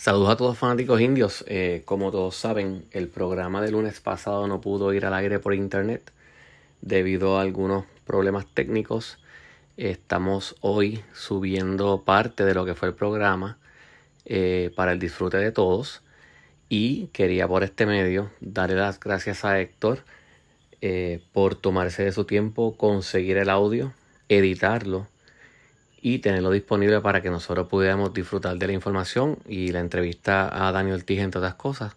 [0.00, 1.44] Saludos a todos fanáticos indios.
[1.46, 5.52] Eh, como todos saben, el programa del lunes pasado no pudo ir al aire por
[5.52, 6.10] internet
[6.80, 9.18] debido a algunos problemas técnicos.
[9.76, 13.58] Estamos hoy subiendo parte de lo que fue el programa
[14.24, 16.00] eh, para el disfrute de todos.
[16.70, 20.02] Y quería por este medio darle las gracias a Héctor
[20.80, 23.92] eh, por tomarse de su tiempo, conseguir el audio,
[24.30, 25.09] editarlo
[26.02, 30.72] y tenerlo disponible para que nosotros pudiéramos disfrutar de la información y la entrevista a
[30.72, 31.96] Daniel Ortiz, entre otras cosas.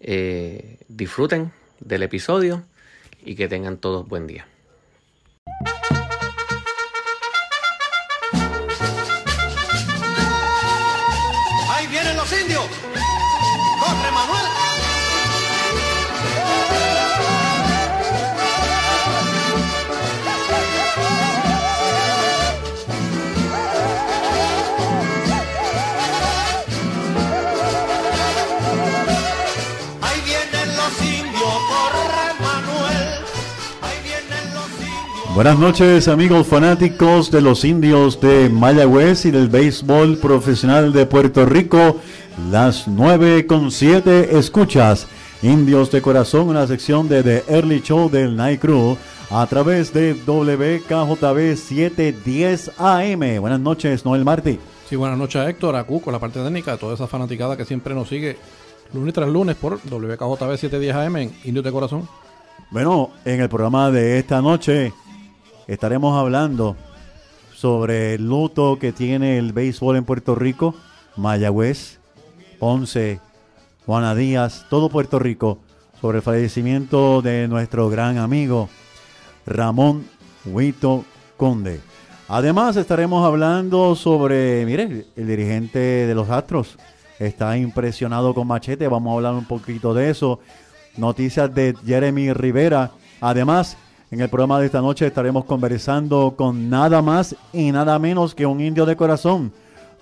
[0.00, 2.62] Eh, disfruten del episodio
[3.24, 4.46] y que tengan todos buen día.
[35.34, 41.44] Buenas noches amigos fanáticos de los indios de Mayagüez y del béisbol profesional de Puerto
[41.44, 41.96] Rico.
[42.52, 45.08] Las 9 con 7 escuchas.
[45.42, 48.96] Indios de Corazón, una sección de The Early Show del Night Crew
[49.28, 53.40] a través de WKJB 710 AM.
[53.40, 54.60] Buenas noches, Noel Martí.
[54.88, 57.64] Sí, buenas noches a Héctor, a Cuco, la parte técnica, a toda esa fanaticada que
[57.64, 58.36] siempre nos sigue
[58.92, 62.08] lunes tras lunes por WKJB 710 AM en Indios de Corazón.
[62.70, 64.92] Bueno, en el programa de esta noche
[65.66, 66.76] estaremos hablando
[67.54, 70.74] sobre el luto que tiene el béisbol en Puerto Rico,
[71.16, 71.98] Mayagüez,
[72.58, 73.20] Ponce,
[73.86, 75.58] Juana Díaz, todo Puerto Rico,
[76.00, 78.68] sobre el fallecimiento de nuestro gran amigo
[79.46, 80.06] Ramón
[80.44, 81.04] Huito
[81.36, 81.80] Conde.
[82.28, 86.76] Además estaremos hablando sobre, mire, el dirigente de los Astros
[87.18, 90.40] está impresionado con Machete, vamos a hablar un poquito de eso.
[90.96, 92.92] Noticias de Jeremy Rivera.
[93.20, 93.76] Además,
[94.14, 98.46] en el programa de esta noche estaremos conversando con nada más y nada menos que
[98.46, 99.52] un indio de corazón,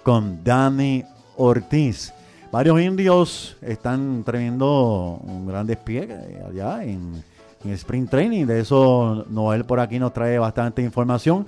[0.03, 1.03] con Danny
[1.39, 2.13] Ortiz.
[2.51, 7.25] Varios indios están teniendo un gran despliegue allá en,
[7.65, 8.45] Spring Training.
[8.45, 11.47] De eso Noel por aquí nos trae bastante información.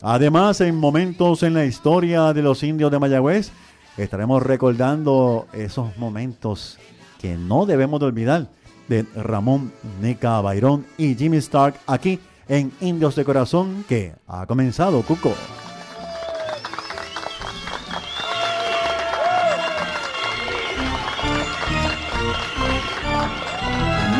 [0.00, 3.50] Además, en momentos en la historia de los indios de Mayagüez,
[3.98, 6.78] estaremos recordando esos momentos
[7.20, 8.48] que no debemos de olvidar
[8.88, 12.18] de Ramón Nica Bayrón y Jimmy Stark aquí
[12.48, 15.34] en Indios de Corazón que ha comenzado Cuco.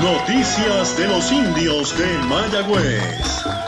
[0.02, 3.67] Noticias de los indios de Mayagüez.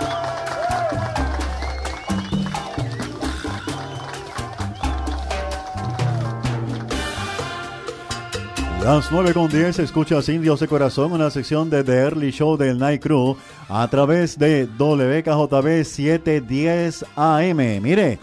[8.85, 12.79] Las 9 con 10 escuchas Indios de Corazón, una sección de The Early Show del
[12.79, 13.37] Night Crew
[13.69, 17.83] a través de WKJB 710 AM.
[17.83, 18.19] Mire,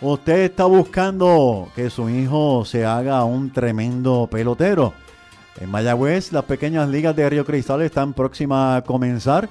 [0.00, 4.92] usted está buscando que su hijo se haga un tremendo pelotero.
[5.60, 9.48] En Mayagüez, las pequeñas ligas de Río Cristal están próximas a comenzar.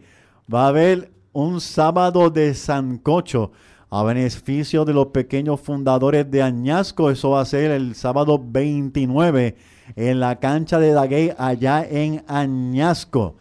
[0.52, 3.52] va a haber un sábado de Sancocho
[3.90, 7.10] a beneficio de los pequeños fundadores de Añasco.
[7.10, 9.56] Eso va a ser el sábado 29
[9.96, 13.36] en la cancha de Daguey allá en Añasco.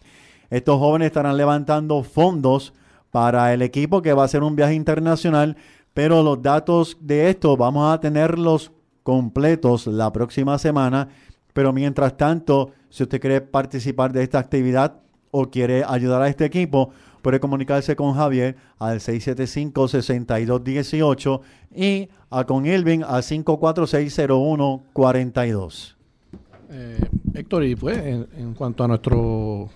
[0.49, 2.73] Estos jóvenes estarán levantando fondos
[3.11, 5.57] para el equipo que va a hacer un viaje internacional,
[5.93, 8.71] pero los datos de esto vamos a tenerlos
[9.07, 11.07] completos la próxima semana.
[11.53, 14.99] Pero mientras tanto, si usted quiere participar de esta actividad
[15.31, 16.89] o quiere ayudar a este equipo,
[17.21, 21.39] puede comunicarse con Javier al 675-6218
[21.73, 25.95] y a con Elvin al 5460142.
[26.69, 26.99] Eh,
[27.33, 29.69] Héctor, y pues en, cuanto a nuestro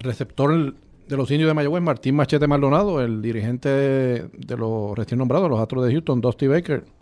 [0.00, 0.74] receptor
[1.06, 5.48] de los indios de Mayagüez, Martín Machete Maldonado, el dirigente de, de los recién nombrados,
[5.48, 6.97] los Astros de Houston, Dusty Baker,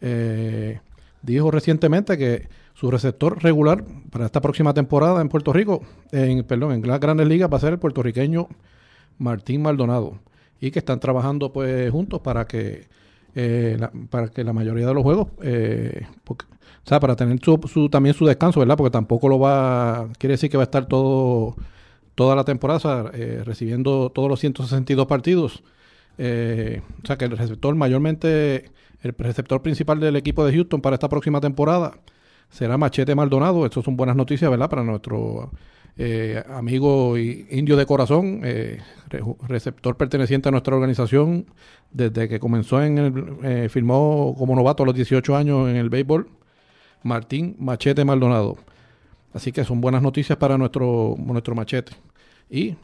[0.00, 0.80] eh,
[1.22, 6.72] dijo recientemente que su receptor regular para esta próxima temporada en Puerto Rico, en, perdón,
[6.72, 8.48] en las grandes ligas va a ser el puertorriqueño
[9.18, 10.18] Martín Maldonado.
[10.60, 12.88] Y que están trabajando pues juntos para que
[13.34, 16.36] eh, la, para que la mayoría de los juegos eh, o
[16.84, 20.56] sea para tener su, también su descanso verdad porque tampoco lo va quiere decir que
[20.56, 21.54] va a estar todo
[22.18, 25.62] toda la temporada o sea, eh, recibiendo todos los 162 partidos.
[26.18, 28.72] Eh, o sea que el receptor mayormente
[29.02, 31.98] el receptor principal del equipo de Houston para esta próxima temporada
[32.50, 33.64] será Machete Maldonado.
[33.64, 34.68] Estas son buenas noticias, ¿verdad?
[34.70, 35.50] Para nuestro
[35.96, 38.80] eh, amigo y indio de corazón, eh,
[39.46, 41.46] receptor perteneciente a nuestra organización
[41.90, 45.90] desde que comenzó en el, eh, firmó como novato a los 18 años en el
[45.90, 46.28] béisbol,
[47.02, 48.56] Martín Machete Maldonado.
[49.32, 51.92] Así que son buenas noticias para nuestro, nuestro machete.
[52.50, 52.76] Y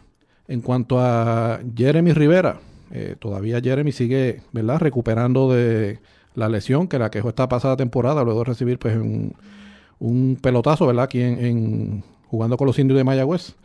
[0.46, 2.60] en cuanto a Jeremy Rivera,
[2.94, 4.78] eh, todavía Jeremy sigue, ¿verdad?
[4.78, 5.98] Recuperando de
[6.34, 11.04] la lesión que la quejó esta pasada temporada, luego de recibir pues un, pelotazo, ¿verdad?
[11.04, 13.56] Aquí en, jugando con los indios de Mayagüez.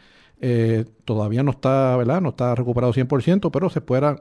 [0.42, 2.22] Eh, todavía no está, ¿verdad?
[2.22, 4.18] No está recuperado 100%, pero se espera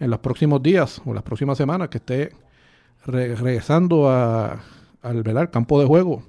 [0.00, 2.32] en los próximos días o las próximas semanas que esté
[3.06, 4.64] re regresando a,
[5.00, 5.50] al ¿verdad?
[5.52, 6.24] campo de juego.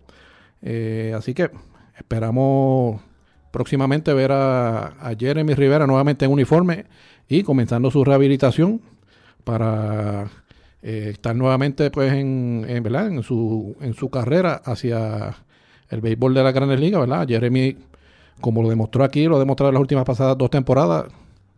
[0.61, 1.49] Eh, así que
[1.97, 3.01] esperamos
[3.49, 6.85] próximamente ver a, a Jeremy Rivera nuevamente en uniforme
[7.31, 8.81] y comenzando su rehabilitación
[9.43, 10.25] para
[10.81, 13.07] eh, estar nuevamente pues en, en, ¿verdad?
[13.07, 15.35] en su en su carrera hacia
[15.89, 17.27] el béisbol de la Grandes Ligas, ¿verdad?
[17.27, 17.77] Jeremy,
[18.39, 21.05] como lo demostró aquí, lo ha demostrado en las últimas pasadas dos temporadas,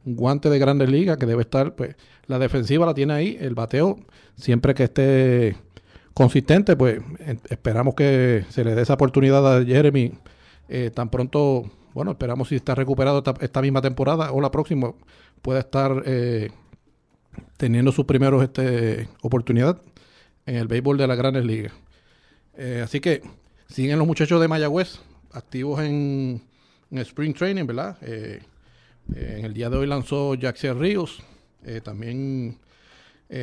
[0.06, 1.96] un guante de Grandes Ligas que debe estar, pues
[2.28, 4.00] la defensiva la tiene ahí, el bateo
[4.36, 5.56] siempre que esté
[6.14, 7.00] consistente, pues
[7.50, 10.14] esperamos que se le dé esa oportunidad a Jeremy
[10.70, 14.94] eh, tan pronto, bueno, esperamos si está recuperado esta, misma temporada o la próxima
[15.42, 16.50] pueda estar eh,
[17.58, 19.82] teniendo sus primeros este, oportunidad
[20.46, 21.74] en el béisbol de las grandes ligas.
[22.56, 23.22] Eh, así que
[23.68, 25.00] siguen los muchachos de Mayagüez
[25.32, 26.42] activos en,
[26.92, 27.98] Spring Training, ¿verdad?
[28.02, 28.42] Eh,
[29.16, 31.24] en el día de hoy lanzó Jackson Ríos.
[31.84, 32.60] también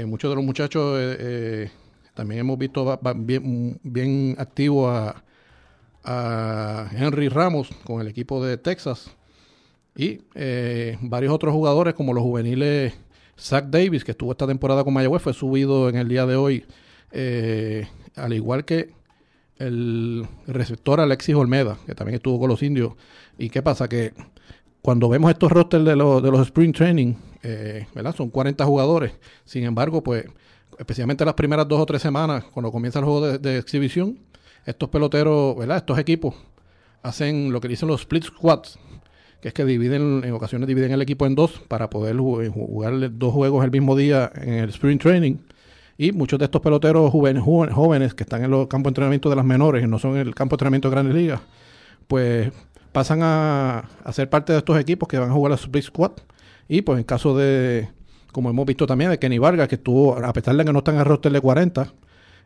[0.06, 1.16] muchos de los muchachos
[2.14, 5.24] también hemos visto bien, bien activo a,
[6.04, 9.10] a Henry Ramos con el equipo de Texas
[9.96, 12.94] y eh, varios otros jugadores como los juveniles
[13.38, 16.64] Zach Davis, que estuvo esta temporada con Mayagüez, fue subido en el día de hoy,
[17.10, 18.92] eh, al igual que
[19.56, 22.94] el receptor Alexis Olmeda, que también estuvo con los indios.
[23.38, 23.88] ¿Y qué pasa?
[23.88, 24.12] Que
[24.82, 28.14] cuando vemos estos rosters de, los, de los Spring Training, eh, ¿verdad?
[28.14, 29.12] Son 40 jugadores.
[29.44, 30.24] Sin embargo, pues,
[30.78, 34.18] especialmente las primeras dos o tres semanas, cuando comienza el juego de, de exhibición,
[34.66, 35.78] estos peloteros, ¿verdad?
[35.78, 36.34] Estos equipos
[37.02, 38.78] hacen lo que dicen los split squads,
[39.40, 43.32] que es que dividen, en ocasiones dividen el equipo en dos para poder jugar dos
[43.32, 45.36] juegos el mismo día en el Spring Training.
[45.96, 49.44] Y muchos de estos peloteros jóvenes, que están en los campos de entrenamiento de las
[49.44, 51.40] menores y no son en el campo de entrenamiento de grandes ligas,
[52.08, 52.50] pues
[52.92, 56.12] pasan a, a ser parte de estos equipos que van a jugar a Split Squad.
[56.68, 57.88] Y pues en caso de,
[58.32, 60.92] como hemos visto también, de Kenny Vargas, que estuvo, a pesar de que no está
[60.92, 61.92] en el roster de 40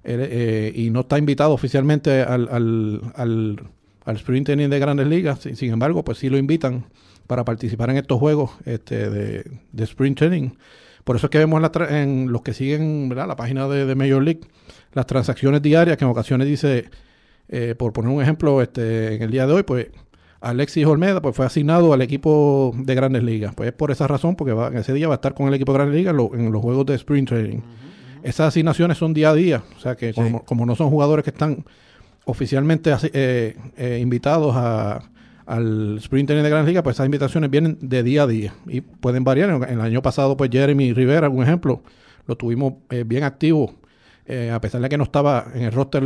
[0.04, 3.60] eh, y no está invitado oficialmente al, al, al
[4.04, 5.40] al sprint training de grandes ligas.
[5.40, 6.84] Sin, embargo, pues sí lo invitan
[7.26, 10.50] para participar en estos juegos este, de, de sprint training.
[11.04, 14.40] Por eso es que vemos la en los que siguen la página de, Major League
[14.92, 16.88] las transacciones diarias, que en ocasiones dice,
[17.48, 19.88] eh, por poner un ejemplo, este, en el día de hoy, pues
[20.40, 23.54] Alexis Olmeda pues, fue asignado al equipo de grandes ligas.
[23.54, 25.72] Pues es por esa razón, porque va, ese día va a estar con el equipo
[25.72, 27.60] de grandes ligas lo, en los juegos de sprint training.
[28.24, 30.14] Esas asignaciones son día a día, o sea que sí.
[30.14, 31.64] como, como no son jugadores que están
[32.24, 35.02] oficialmente eh, eh, invitados a,
[35.46, 38.80] al Sprint Training de Grandes Ligas, pues esas invitaciones vienen de día a día y
[38.80, 39.50] pueden variar.
[39.50, 41.82] En el año pasado, pues Jeremy Rivera, un ejemplo,
[42.26, 43.74] lo tuvimos eh, bien activo,
[44.26, 46.02] eh, a pesar de que no estaba en el roster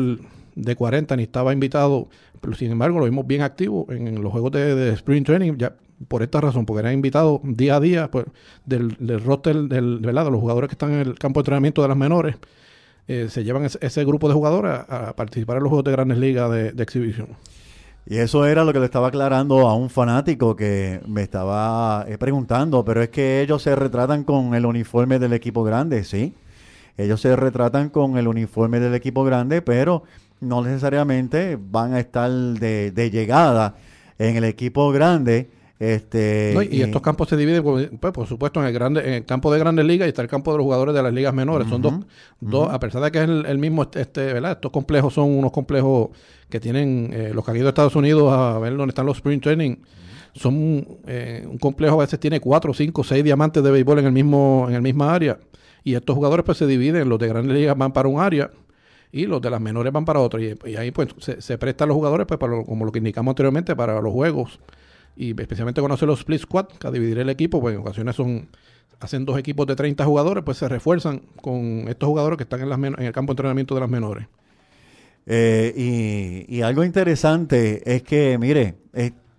[0.57, 2.09] de 40 ni estaba invitado,
[2.41, 5.57] pero sin embargo lo vimos bien activo en, en los juegos de, de, Sprint Training,
[5.57, 8.27] ya por esta razón, porque era invitado día a día pues,
[8.65, 10.27] del, del roster del, ¿verdad?
[10.27, 12.37] de los jugadores que están en el campo de entrenamiento de las menores
[13.09, 15.93] eh, se llevan ese, ese, grupo de jugadores a, a, participar en los juegos de
[15.93, 17.29] grandes ligas de, de, exhibición.
[18.07, 22.19] Y eso era lo que le estaba aclarando a un fanático que me estaba eh,
[22.19, 26.35] preguntando, pero es que ellos se retratan con el uniforme del equipo grande, ¿sí?
[26.99, 30.03] Ellos se retratan con el uniforme del equipo grande, pero
[30.41, 33.77] no necesariamente van a estar de, de llegada
[34.19, 35.49] en el equipo grande
[35.81, 39.25] este, no, y, estos campos se dividen, pues, por supuesto, en el grande, en el
[39.25, 41.67] campo de grandes ligas y está el campo de los jugadores de las ligas menores.
[41.67, 42.05] Uh -huh, son dos, uh -huh.
[42.41, 44.53] dos, a pesar de que es el, el, mismo, este, ¿verdad?
[44.53, 46.11] Estos complejos son unos complejos
[46.49, 49.19] que tienen eh, los que han ido a Estados Unidos a ver dónde están los
[49.19, 49.77] sprint training.
[50.35, 54.13] Son eh, un complejo a veces tiene cuatro, cinco, seis diamantes de béisbol en el
[54.13, 55.39] mismo, en el misma área.
[55.85, 58.51] Y estos jugadores pues se dividen, los de grandes ligas van para un área
[59.11, 60.41] y los de las menores van para otro.
[60.41, 62.99] Y, y ahí pues se, se prestan los jugadores, pues para lo- como lo que
[62.99, 64.59] indicamos anteriormente, para los juegos.
[65.21, 68.49] Y especialmente hacen los split squad, que a dividir el equipo, pues en ocasiones son
[69.01, 72.69] hacen dos equipos de 30 jugadores, pues se refuerzan con estos jugadores que están en,
[72.69, 74.29] las en el campo de entrenamiento de las menores.
[75.27, 78.77] Eh, y, y algo interesante es que, mire,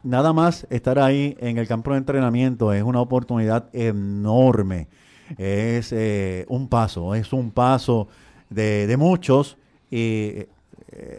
[0.03, 4.89] nada más estar ahí en el campo de entrenamiento es una oportunidad enorme.
[5.37, 8.09] Es eh, un paso, es un paso
[8.49, 9.57] de, de muchos
[9.89, 10.45] y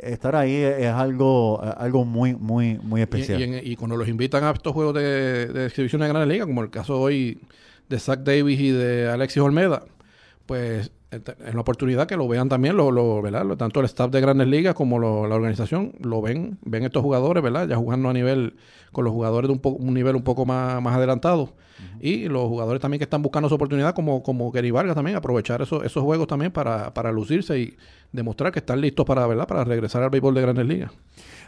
[0.03, 3.41] estar ahí es algo, algo muy, muy, muy especial.
[3.41, 6.47] y en- y cuando los invitan a estos juegos de, de exhibición de Grandes Ligas,
[6.47, 7.39] como el caso hoy
[7.89, 9.85] de Zach Davis y de Alexis Olmeda,
[10.47, 13.45] pues es una oportunidad que lo vean también, lo, lo- ¿verdad?
[13.57, 17.43] Tanto el staff de Grandes Ligas como lo- la organización lo ven, ven estos jugadores,
[17.43, 17.67] ¿verdad?
[17.69, 18.55] Ya jugando a nivel,
[18.93, 21.53] con los jugadores de un, po- un nivel un poco más, más adelantado.
[21.99, 25.63] Y los jugadores también que están buscando esa oportunidad, como, como Gary Vargas también, aprovechar
[25.63, 27.77] esos, esos juegos también para, para lucirse y
[28.13, 29.49] demostrar que están listos para, ¿verdad?
[29.49, 30.93] Para regresar al béisbol de Grandes Ligas.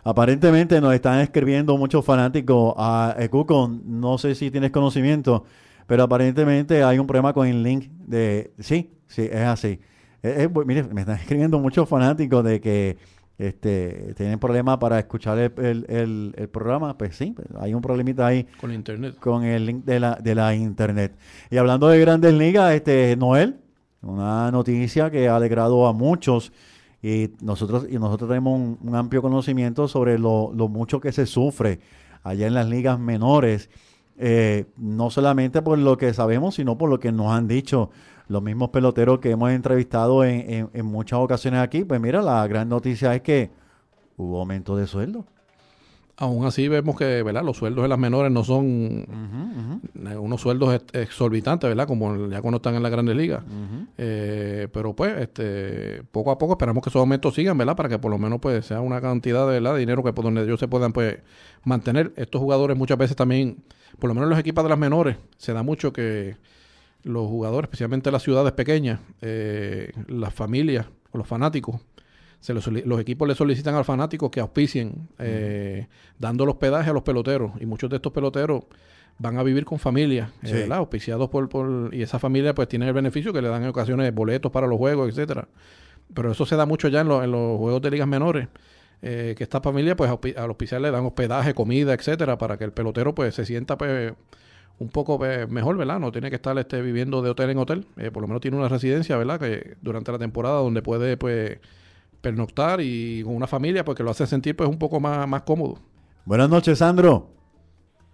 [0.05, 5.45] Aparentemente nos están escribiendo muchos fanáticos a eh, Cuco, no sé si tienes conocimiento,
[5.87, 8.53] pero aparentemente hay un problema con el link de...
[8.59, 9.79] Sí, sí, es así.
[10.23, 12.97] Eh, eh, mire, me están escribiendo muchos fanáticos de que
[13.39, 16.97] este, tienen problemas para escuchar el, el- el- el programa.
[16.97, 19.17] Pues sí, pues, hay un problemita ahí Con internet.
[19.19, 21.17] con el link de la, de la internet.
[21.51, 23.57] Y hablando de grandes ligas, este Noel,
[24.03, 26.53] una noticia que ha alegrado a muchos
[27.03, 31.27] y nosotros, y nosotros tenemos un, un amplio conocimiento sobre lo, lo mucho que se
[31.27, 31.81] sufre
[32.23, 33.71] allá en las ligas menores,
[34.19, 37.91] eh, no solamente por lo que sabemos, sino por lo que nos han dicho
[38.29, 41.85] los mismos peloteros que hemos entrevistado en, en- en muchas ocasiones aquí.
[41.85, 43.51] Pues mira, la gran noticia es que
[44.17, 45.25] hubo aumento de sueldo.
[46.19, 47.43] Aún así vemos que ¿verdad?
[47.43, 49.07] los sueldos de las menores no son
[50.21, 51.87] unos sueldos ex- exorbitantes, ¿verdad?
[51.89, 53.43] Como ya cuando están en la Grandes Ligas.
[53.99, 57.75] Eh, pero pues, este, poco a poco esperamos que esos aumentos sigan, ¿verdad?
[57.77, 59.75] Para que por lo menos pues sea una cantidad de, ¿verdad?
[59.75, 61.17] de dinero que por donde ellos se puedan pues
[61.65, 62.13] mantener.
[62.17, 63.65] Estos jugadores muchas veces también,
[63.99, 66.37] por lo menos en los equipos de las menores, se da mucho que
[67.05, 71.81] los jugadores, especialmente en las ciudades pequeñas, eh, las familias o los fanáticos,
[72.41, 75.87] se los, los equipos le solicitan a los fanáticos que auspicien, eh,
[76.19, 77.53] dando el hospedaje a los peloteros.
[77.61, 78.65] Y muchos de estos peloteros
[79.19, 80.73] van a vivir con familias, eh, Sí.
[80.73, 81.95] Auspiciados por, por...
[81.95, 84.79] Y esa familia pues tiene el beneficio que le dan en ocasiones boletos para los
[84.79, 85.47] juegos, etcétera.
[86.15, 88.49] Pero eso se da mucho ya en, los- en los juegos de ligas menores.
[89.05, 92.73] eh, que esta familia pues al auspiciar le dan hospedaje, comida, etcétera, para que el
[92.73, 94.13] pelotero pues se sienta pues
[94.83, 95.99] un poco pues, mejor, ¿verdad?
[95.99, 97.87] No tiene que estar este, viviendo de hotel en hotel.
[97.97, 99.39] Eh, por lo menos tiene una residencia, ¿verdad?
[99.39, 101.59] Que durante la temporada donde puede pues
[102.21, 105.43] pernoctar y con una familia pues que lo hace sentir pues un poco más, más
[105.43, 105.79] cómodo.
[106.25, 107.29] Buenas noches, Sandro.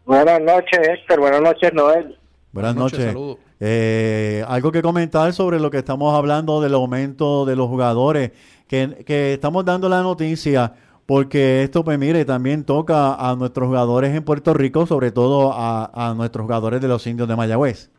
[0.04, 1.20] Buenas noches, Héctor.
[1.20, 2.18] Buenas noches, Noel.
[2.52, 3.44] Buenas Buenas noches, noches.
[3.60, 8.32] Eh, algo que comentar sobre lo que estamos hablando del aumento de los jugadores,
[8.66, 10.72] que, que estamos dando la noticia
[11.08, 15.90] porque esto, pues mire, también toca a nuestros jugadores en Puerto Rico, sobre todo a,
[15.94, 17.90] a nuestros jugadores de los indios de Mayagüez.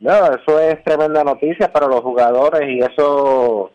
[0.00, 3.70] No, eso es tremenda noticia para los jugadores y esos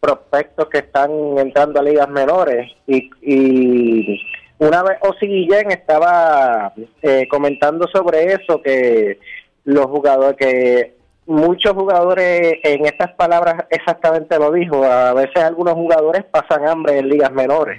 [0.00, 2.72] prospectos que están entrando a ligas menores.
[2.86, 4.18] Y, y
[4.58, 9.18] una vez Osi Guillén estaba eh, comentando sobre eso, que
[9.64, 10.94] los jugadores, que
[11.30, 17.08] muchos jugadores, en estas palabras exactamente lo dijo, a veces algunos jugadores pasan hambre en
[17.08, 17.78] ligas menores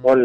[0.00, 0.18] por,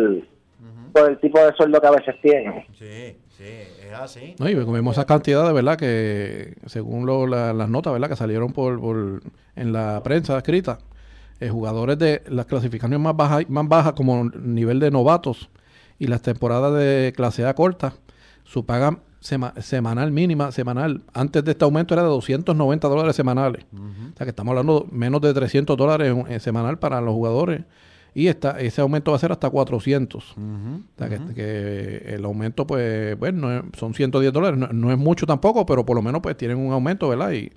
[0.92, 2.66] por el tipo de sueldo que a veces tienen.
[2.78, 4.36] Sí, sí, es así.
[4.40, 8.16] No, y vemos esa cantidad de verdad que según lo- la- las notas verdad que
[8.16, 9.22] salieron por, por
[9.56, 10.80] en la prensa escrita
[11.40, 15.50] eh, jugadores de las clasificaciones más bajas más bajas como nivel de novatos
[16.00, 17.94] y las temporadas de clase A corta
[18.44, 23.66] su paga sema- semanal mínima semanal antes de este aumento era de 290 dólares semanales
[24.14, 27.14] o sea que estamos hablando de menos de 300 dólares en- en semanal para los
[27.14, 27.64] jugadores
[28.14, 32.66] y esta, ese aumento va a ser hasta 400 o sea, que, que el aumento,
[32.66, 36.38] pues, bueno, son 110 dólares, no, no es mucho tampoco, pero por lo menos, pues,
[36.38, 37.34] tienen un aumento, ¿verdad?
[37.34, 37.52] Y,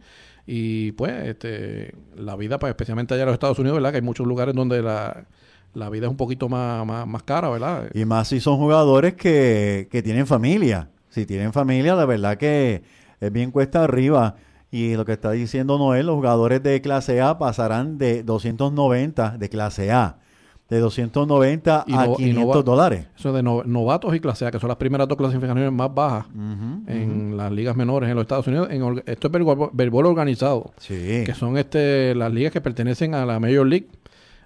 [0.48, 3.90] y pues, este, la vida, pues, especialmente allá en los Estados Unidos, ¿verdad?
[3.92, 5.26] Que hay muchos lugares donde la,
[5.74, 7.90] la vida es un poquito más, más, más cara, ¿verdad?
[7.94, 10.88] Y más si son jugadores que, que tienen familia.
[11.18, 12.82] Si tienen familia, la verdad que
[13.20, 14.36] es bien cuesta arriba.
[14.70, 19.48] Y lo que está diciendo Noel, los jugadores de clase A pasarán de 290 de
[19.48, 20.18] clase A,
[20.68, 23.06] de 290 Y a no- y 500 no va- dólares.
[23.18, 26.26] Eso de no- novatos y clase A, que son las primeras dos clasificaciones más bajas
[26.86, 28.68] en las ligas menores en los Estados Unidos.
[28.70, 30.72] En esto es béisbol, béisbol organizado.
[30.78, 31.22] Sí.
[31.24, 33.88] que son este las ligas que pertenecen a la Major League,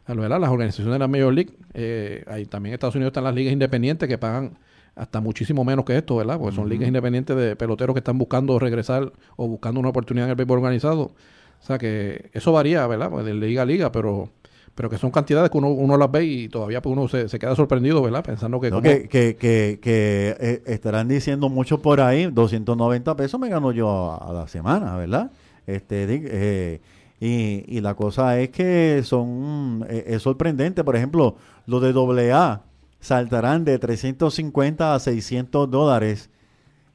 [0.07, 0.41] a ¿verdad?
[0.41, 1.51] las organizaciones de la Major League.
[1.75, 4.57] Eh, ahí también en Estados Unidos están las ligas independientes que pagan
[4.95, 6.39] hasta muchísimo menos que esto, ¿verdad?
[6.39, 10.31] Porque son ligas independientes de peloteros que están buscando regresar o buscando una oportunidad en
[10.31, 11.13] el béisbol organizado.
[11.61, 13.11] O sea que eso varía, ¿verdad?
[13.11, 14.31] Pues de liga a liga, pero
[14.75, 17.39] pero que son cantidades que uno, uno las ve y todavía pues uno se, se
[17.39, 18.25] queda sorprendido, ¿verdad?
[18.25, 18.71] Pensando que...
[18.71, 23.73] No, que, que, que, que, eh, estarán diciendo mucho por ahí, 290 pesos me gano
[23.73, 25.31] yo a, a la semana, ¿verdad?
[25.67, 26.81] Este, eh,
[27.21, 32.63] y, y la cosa es que son, eh, es sorprendente, por ejemplo, los de AA
[33.03, 36.31] saltarán de 350 a 600 dólares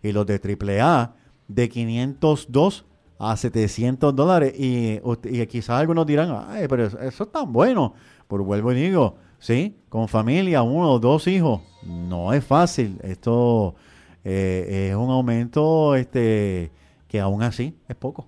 [0.01, 1.13] y los de AAA
[1.49, 2.85] de 502
[3.19, 4.53] a 700 dólares.
[4.57, 7.93] Y, y quizás algunos dirán, ay, pero eso, eso es tan bueno.
[8.29, 12.97] Pero vuelvo y digo, sí, con familia, uno o dos hijos, no es fácil.
[13.03, 13.75] Esto
[14.23, 16.71] eh, es un aumento este
[17.09, 18.27] que aún así es poco.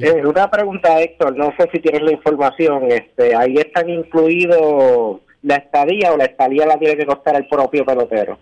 [0.00, 5.56] Eh, una pregunta, Héctor, no sé si tienes la información, este, ahí están incluidos la
[5.56, 8.38] estadía o la estadía la tiene que costar el propio pelotero.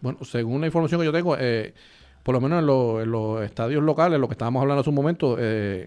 [0.00, 1.74] Bueno, según la información que yo tengo, eh,
[2.22, 4.96] por lo menos en, los- en los estadios locales, lo que estábamos hablando hace un
[4.96, 5.86] momento, eh,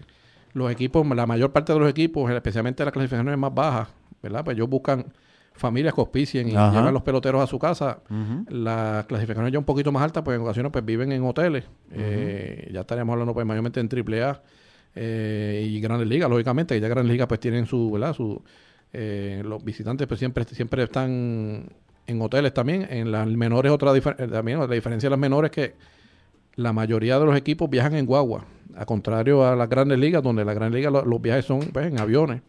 [0.52, 3.88] los equipos, la mayor parte de los equipos, especialmente las clasificaciones más bajas,
[4.22, 4.42] ¿verdad?
[4.44, 5.06] Pues ellos buscan
[5.52, 6.70] familias que auspicien y Ajá.
[6.78, 7.98] llevan los peloteros a su casa.
[8.10, 8.44] Ujú.
[8.54, 11.64] Las clasificaciones ya un poquito más altas, pues en ocasiones pues viven en hoteles.
[11.92, 14.40] Eh, ya estaríamos hablando pues mayormente en AAA
[14.94, 18.12] eh, y Grandes Ligas, lógicamente, que ya Grandes Ligas pues tienen su, ¿verdad?
[18.14, 18.42] Su,
[18.98, 21.66] eh, los visitantes pues siempre, siempre están
[22.06, 22.86] en hoteles también.
[22.90, 25.74] En las menores otra eh, también la diferencia de las menores es que
[26.54, 30.44] la mayoría de los equipos viajan en guagua, a contrario a las Grandes Ligas, donde
[30.44, 32.40] las Grandes Ligas lo- los viajes son pues, en aviones.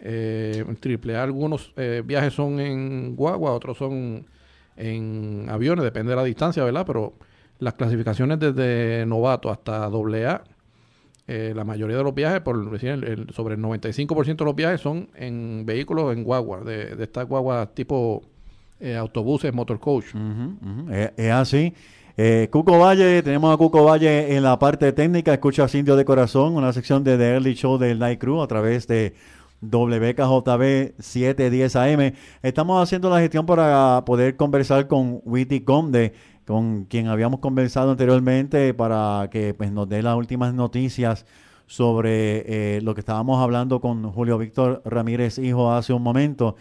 [0.00, 4.24] Eh, en AAA algunos eh, viajes son en guagua, otros son
[4.76, 6.84] en aviones, depende de la distancia, ¿verdad?
[6.86, 7.14] Pero
[7.58, 10.42] las clasificaciones desde novato hasta AA,
[11.28, 14.56] eh, la mayoría de los viajes, por decir, el- el- sobre el 95% de los
[14.56, 18.22] viajes son en vehículos en guagua, de, estas guaguas tipo
[18.80, 20.14] eh, autobuses, motorcoach.
[20.14, 20.90] Ujú.
[21.16, 21.72] Es, así.
[22.16, 25.32] Eh, Cuco Valle, tenemos a Cuco Valle en la parte técnica.
[25.32, 28.86] Escucha Indio de Corazón, una sección de The Early Show del Night Crew a través
[28.88, 29.14] de
[29.62, 32.12] WKJB 710 AM.
[32.42, 36.12] Estamos haciendo la gestión para poder conversar con Witty Conde,
[36.46, 41.26] con quien habíamos conversado anteriormente, para que pues, nos dé las últimas noticias
[41.66, 46.56] sobre eh, lo que estábamos hablando con Julio Víctor Ramírez, hijo, hace un momento.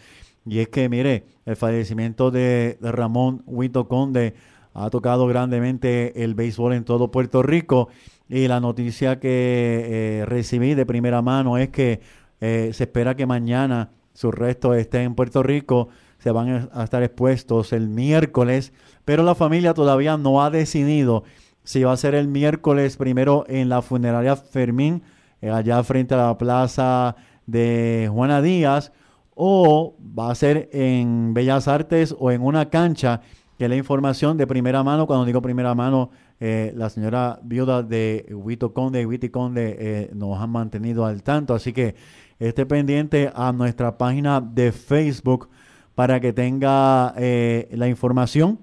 [0.45, 4.33] Y es que, mire, el fallecimiento de, Ramón Huito Conde
[4.73, 7.89] ha tocado grandemente el béisbol en todo Puerto Rico.
[8.29, 11.99] Y la noticia que eh, recibí de primera mano es que
[12.39, 15.89] eh, se espera que mañana sus restos estén en Puerto Rico.
[16.21, 18.73] Se van a- estar expuestos el miércoles,
[19.05, 21.23] pero la familia todavía no ha decidido
[21.63, 25.03] si va a ser el miércoles primero en la funeraria Fermín,
[25.41, 28.91] eh, allá frente a la plaza de Juana Díaz,
[29.35, 33.21] o va a ser en Bellas Artes o en una cancha,
[33.57, 38.25] que la información de primera mano, cuando digo primera mano, eh, la señora viuda de
[38.31, 41.93] Huito Conde y Witty Conde eh, nos han mantenido al tanto, así que
[42.39, 45.49] esté pendiente a nuestra página de Facebook
[45.95, 48.59] para que tenga eh, la información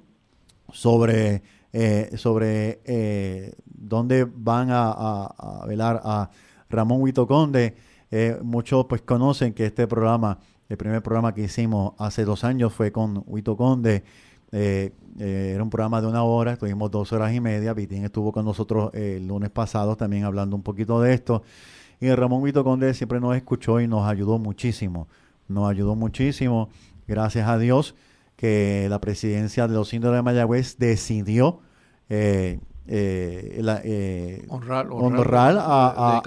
[0.73, 6.31] sobre, eh, sobre eh, dónde van a, a- velar a
[6.71, 7.75] Ramón Huito Conde.
[8.11, 10.39] Eh, muchos pues conocen que este programa,
[10.69, 14.05] el primer programa que hicimos hace dos años fue con Huito Conde.
[14.51, 17.75] Eh, era un programa de una hora, estuvimos dos horas y media.
[17.75, 21.43] Vitín estuvo con nosotros el lunes pasado también hablando un poquito de esto.
[22.01, 25.09] Y Ramón Huito Conde siempre nos escuchó y nos ayudó muchísimo.
[25.49, 26.69] Nos ayudó muchísimo.
[27.09, 27.95] Gracias a Dios
[28.37, 31.61] que la presidencia de los indios de Mayagüez decidió
[32.09, 34.45] eh, eh, la- eh,
[34.95, 35.17] Honrar,
[35.57, 36.21] honrar a.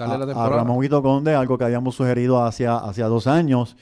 [0.58, 3.76] Ramón Huito Conde, algo que habíamos sugerido hacia, hacia dos años.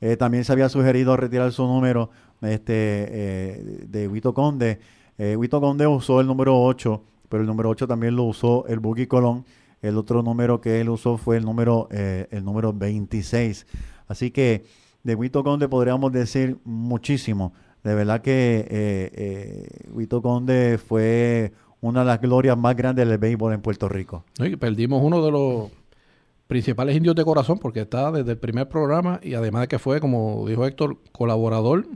[0.00, 2.10] Eh, también se había sugerido retirar su número
[2.40, 4.78] este, eh, de Huito Conde.
[5.18, 8.78] Eh, Huito Conde usó el número 8, pero el número 8 también lo usó el
[8.80, 9.44] Buggy Colón.
[9.80, 13.66] El otro número que él usó fue el número, eh, el número 26.
[14.08, 14.64] Así que
[15.02, 17.52] de Huito Conde podríamos decir muchísimo.
[17.82, 23.18] De verdad que eh, eh, Huito Conde fue una de las glorias más grandes del
[23.18, 24.24] béisbol en Puerto Rico.
[24.38, 25.70] Y perdimos uno de los
[26.46, 30.00] principales indios de corazón porque está desde el primer programa y además de que fue,
[30.00, 31.86] como dijo Héctor, colaborador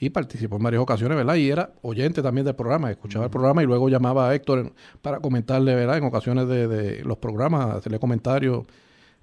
[0.00, 1.34] y participó en varias ocasiones, ¿verdad?
[1.34, 4.72] Y era oyente también del programa, escuchaba el programa y luego llamaba a Héctor en-
[5.02, 5.98] para comentarle, ¿verdad?
[5.98, 8.64] En ocasiones de, de los programas, hacerle comentarios.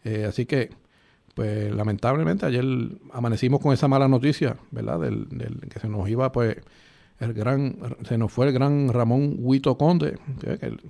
[0.03, 0.69] Eh, así que,
[1.35, 2.65] pues lamentablemente ayer
[3.13, 4.99] amanecimos con esa mala noticia, ¿verdad?
[5.01, 6.57] Del, del que se nos iba, pues,
[7.19, 10.17] el gran, se nos fue el gran Ramón Huito Conde,
[10.61, 10.81] el-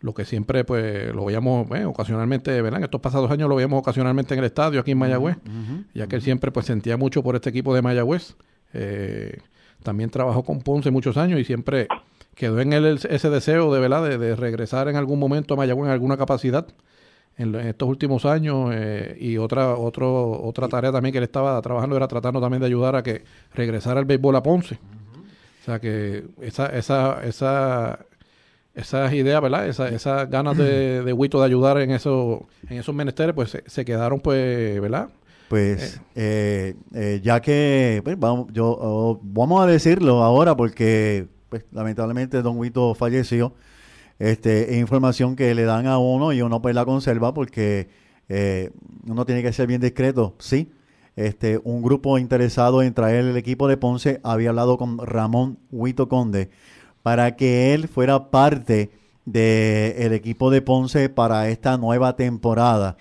[0.00, 2.78] lo que siempre pues lo veíamos eh, ocasionalmente, ¿verdad?
[2.78, 5.38] En estos pasados años lo veíamos ocasionalmente en el estadio aquí en Mayagüez,
[5.92, 8.36] ya que él siempre pues sentía mucho por este equipo de Mayagüez.
[8.74, 9.38] Eh,
[9.82, 11.88] también trabajó con Ponce muchos años y siempre
[12.36, 14.08] quedó en él el- ese deseo de, ¿verdad?
[14.08, 16.66] De, de regresar en algún momento a Mayagüez en alguna capacidad.
[17.38, 21.96] En, estos últimos años eh, y otra otro, otra tarea también que él estaba trabajando
[21.96, 23.22] era tratando también de ayudar a que
[23.54, 24.78] regresara el béisbol a Ponce.
[25.62, 28.00] O sea que esa, esa, esa,
[28.74, 29.68] esas ideas, ¿verdad?
[29.68, 33.64] Esa- esas ganas de, de Huito de ayudar en, eso, en esos menesteres, pues se,
[33.66, 35.08] se quedaron, pues, ¿verdad?
[35.48, 41.64] Pues eh, eh, ya que pues, vamos, yo oh, vamos a decirlo ahora porque pues,
[41.72, 43.54] lamentablemente Don Huito falleció.
[44.18, 47.88] Este, es información que le dan a uno y uno pues la conserva porque
[48.28, 48.70] eh,
[49.06, 50.34] uno tiene que ser bien discreto.
[50.38, 50.70] Sí,
[51.16, 56.08] este, un grupo interesado en traer el equipo de Ponce había hablado con Ramón Huito
[56.08, 56.50] Conde
[57.02, 58.90] para que él fuera parte
[59.24, 62.96] del equipo de Ponce para esta nueva temporada.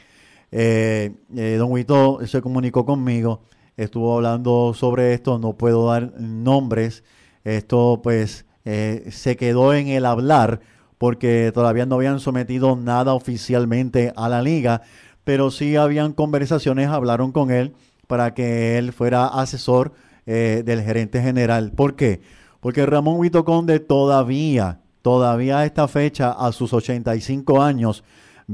[0.52, 3.42] Eh, eh, don Huito se comunicó conmigo,
[3.76, 7.04] estuvo hablando sobre esto, no puedo dar nombres,
[7.44, 10.60] esto pues se quedó en el hablar
[10.98, 14.82] porque todavía no habían sometido nada oficialmente a la liga,
[15.24, 17.74] pero sí habían conversaciones, hablaron con él
[18.08, 19.92] para que él fuera asesor
[20.26, 21.72] eh, del gerente general.
[21.72, 22.22] ¿Por qué?
[22.60, 28.04] Porque Ramón Huito Conde todavía, todavía a esta fecha, a sus 85 años,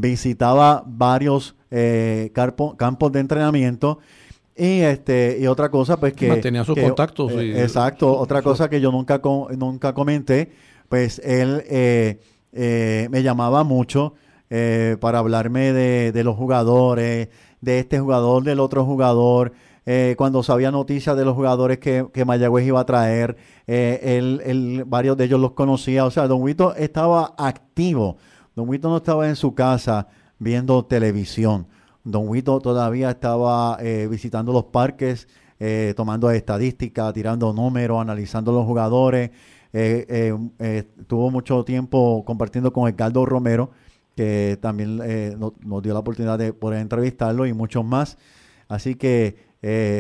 [0.04, 4.00] visitaba varios eh, carpo- campos de entrenamiento
[4.56, 8.42] y este y otra cosa pues que Mantenía sus que- contactos eh, y- exacto otra
[8.42, 9.20] cosa que yo nunca
[9.58, 10.52] nunca comenté
[10.90, 12.20] pues él eh,
[12.54, 14.14] eh, me llamaba mucho
[14.50, 17.30] eh, para hablarme de, los jugadores
[17.62, 19.54] de este jugador del otro jugador
[19.86, 23.36] eh, cuando sabía noticias de los jugadores que, que Mayagüez iba a traer,
[23.68, 26.06] eh, él, él- varios de ellos los conocía.
[26.06, 28.16] O sea, Don Huito estaba activo.
[28.56, 30.08] Don Huito no estaba en su casa
[30.40, 31.68] viendo televisión.
[32.06, 35.28] Don Huito todavía estaba eh, visitando los parques,
[35.60, 39.32] eh, tomando estadísticas, tirando números, analizando los jugadores.
[39.76, 43.72] Eh, eh, eh, tuvo mucho tiempo compartiendo con Edgardo Romero,
[44.16, 44.98] que también
[45.40, 48.20] nos, dio la oportunidad de poder entrevistarlo y muchos más.
[48.68, 49.36] Así que,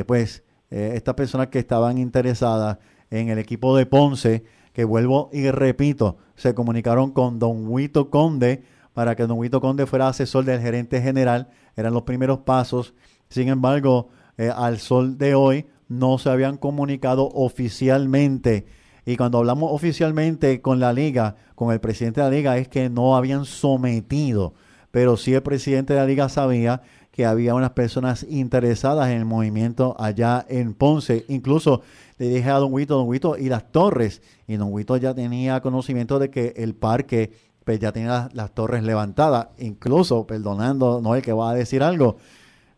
[0.06, 2.78] pues, estas personas que estaban interesadas
[3.10, 8.64] en el equipo de Ponce, que vuelvo y repito, se comunicaron con Don Huito Conde
[8.94, 11.50] para que Don Huito Conde fuera asesor del gerente general.
[11.76, 12.94] Eran los primeros pasos.
[13.30, 14.10] Sin embargo,
[14.56, 18.68] al sol de hoy no se habían comunicado oficialmente.
[19.06, 22.90] Y cuando hablamos oficialmente con la liga, con el presidente de la liga, es que
[22.90, 24.54] no habían sometido.
[24.92, 29.26] Pero sí el presidente de la liga sabía que había unas personas interesadas en el
[29.26, 31.26] movimiento allá en Ponce.
[31.28, 31.82] Incluso
[32.18, 34.22] le dije a Don Huito, Don Huito, y las torres.
[34.48, 37.32] Y Don Huito ya tenía conocimiento de que el parque
[37.66, 39.48] pues ya tenía las, las torres levantadas.
[39.58, 42.18] Incluso, perdonando, no el que va a decir algo,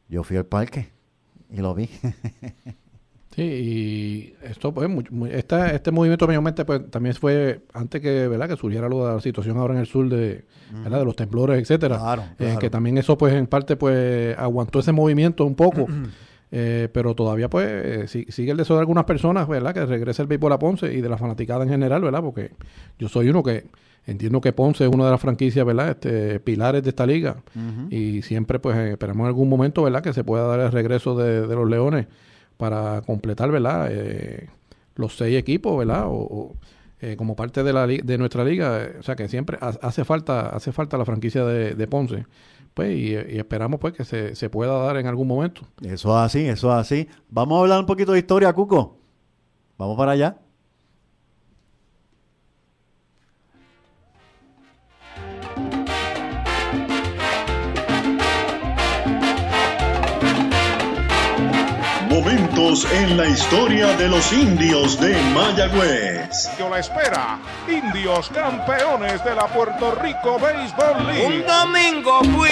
[0.10, 0.90] yo fui al parque
[1.50, 1.90] y lo vi.
[3.36, 8.30] Sí, y esto pues mu- mu- esta- este movimiento mayormente pues también fue antes que
[8.30, 10.46] verdad que surgiera lo de la situación ahora en el sur de,
[10.84, 11.00] ¿verdad?
[11.00, 11.98] de los temblores, etcétera.
[11.98, 15.86] Claro, Eh, que también eso pues en parte pues aguantó ese movimiento un poco.
[16.52, 19.74] eh, pero todavía pues eh, si- sigue el deseo de algunas personas, ¿verdad?
[19.74, 22.22] Que regrese el béisbol a Ponce y de la fanaticada en general, ¿verdad?
[22.22, 22.52] Porque
[22.98, 23.66] yo soy uno que
[24.06, 25.90] entiendo que Ponce es una de las franquicias, ¿verdad?
[25.90, 27.38] Este, pilares de esta liga.
[27.90, 30.02] Y siempre pues esperamos en algún momento, ¿verdad?
[30.02, 32.06] Que se pueda dar el regreso de, de los Leones
[32.58, 33.88] para completar, ¿verdad?
[33.92, 34.50] Eh,
[34.96, 36.06] los seis equipos, ¿verdad?
[36.08, 36.56] O,
[37.02, 40.06] eh, como parte de, la de nuestra liga, eh, o sea que siempre ha- hace
[40.06, 42.26] falta hace falta la franquicia de, de Ponce,
[42.74, 45.62] pues y, y esperamos pues que se, se pueda dar en algún momento.
[45.82, 47.08] Eso es así, eso es así.
[47.30, 48.98] Vamos a hablar un poquito de historia, Cuco.
[49.78, 50.38] Vamos para allá.
[62.56, 66.58] Momentos en la historia de los indios de Mayagüez.
[66.58, 67.38] Yo la espera.
[67.68, 71.46] Indios campeones de la Puerto Rico Baseball Un League.
[71.46, 72.50] domingo fui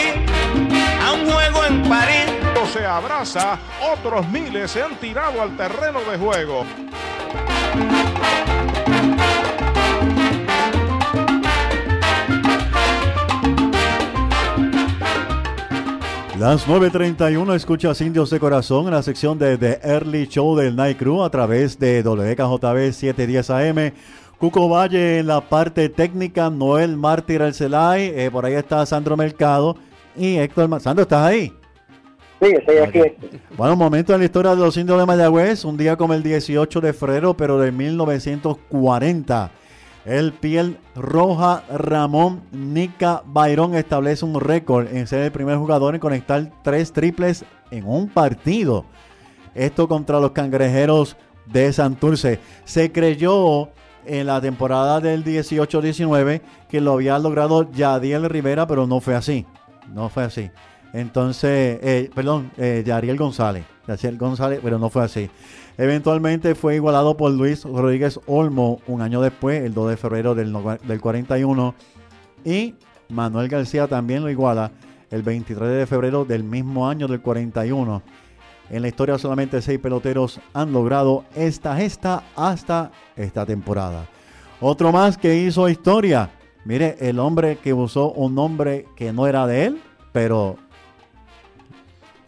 [1.02, 2.26] a un juego en París.
[2.74, 3.58] Se abraza,
[3.94, 6.66] otros miles se han tirado al terreno de juego.
[16.44, 20.98] Las 9.31 escuchas Indios de Corazón en la sección de The Early Show del Night
[20.98, 23.94] Crew a través de WKJB 710 AM.
[24.38, 29.78] Cuco Valle en la parte técnica, Noel Mártir Arcelay, eh, por ahí está Sandro Mercado
[30.18, 31.54] y Héctor Ma- Sandro, ¿estás ahí?
[32.42, 33.00] Sí, estoy aquí.
[33.56, 36.82] Bueno, momento en la historia de los indios de Mayagüez, un día como el 18
[36.82, 39.50] de febrero, pero de 1940.
[40.06, 46.02] El piel roja Ramón Nica Bayrón establece un récord en ser el primer jugador en
[46.02, 48.86] conectar tres triples en un partido.
[49.56, 52.40] Esto contra los cangrejeros de Santurce.
[52.66, 53.70] Se creyó
[54.06, 59.46] en la temporada del 18-19 que lo había logrado Yadiel Rivera, pero no fue así.
[59.88, 60.52] no fue así.
[60.94, 65.30] Entonces, eh, perdón, eh, Yariel González, Yariel González, pero no fue así.
[65.78, 71.02] Eventualmente fue igualado por Luis Rodríguez Olmo un año después, el 2 de febrero del
[71.02, 71.74] 41.
[72.46, 72.76] Y
[73.10, 74.72] Manuel García también lo iguala
[75.10, 78.04] el 23 de febrero del mismo año del 41.
[78.70, 84.08] En la historia solamente seis peloteros han logrado esta gesta hasta esta temporada.
[84.62, 86.30] Otro más que hizo historia.
[86.66, 89.82] Mire, el hombre que usó un nombre que no era de él,
[90.14, 90.58] pero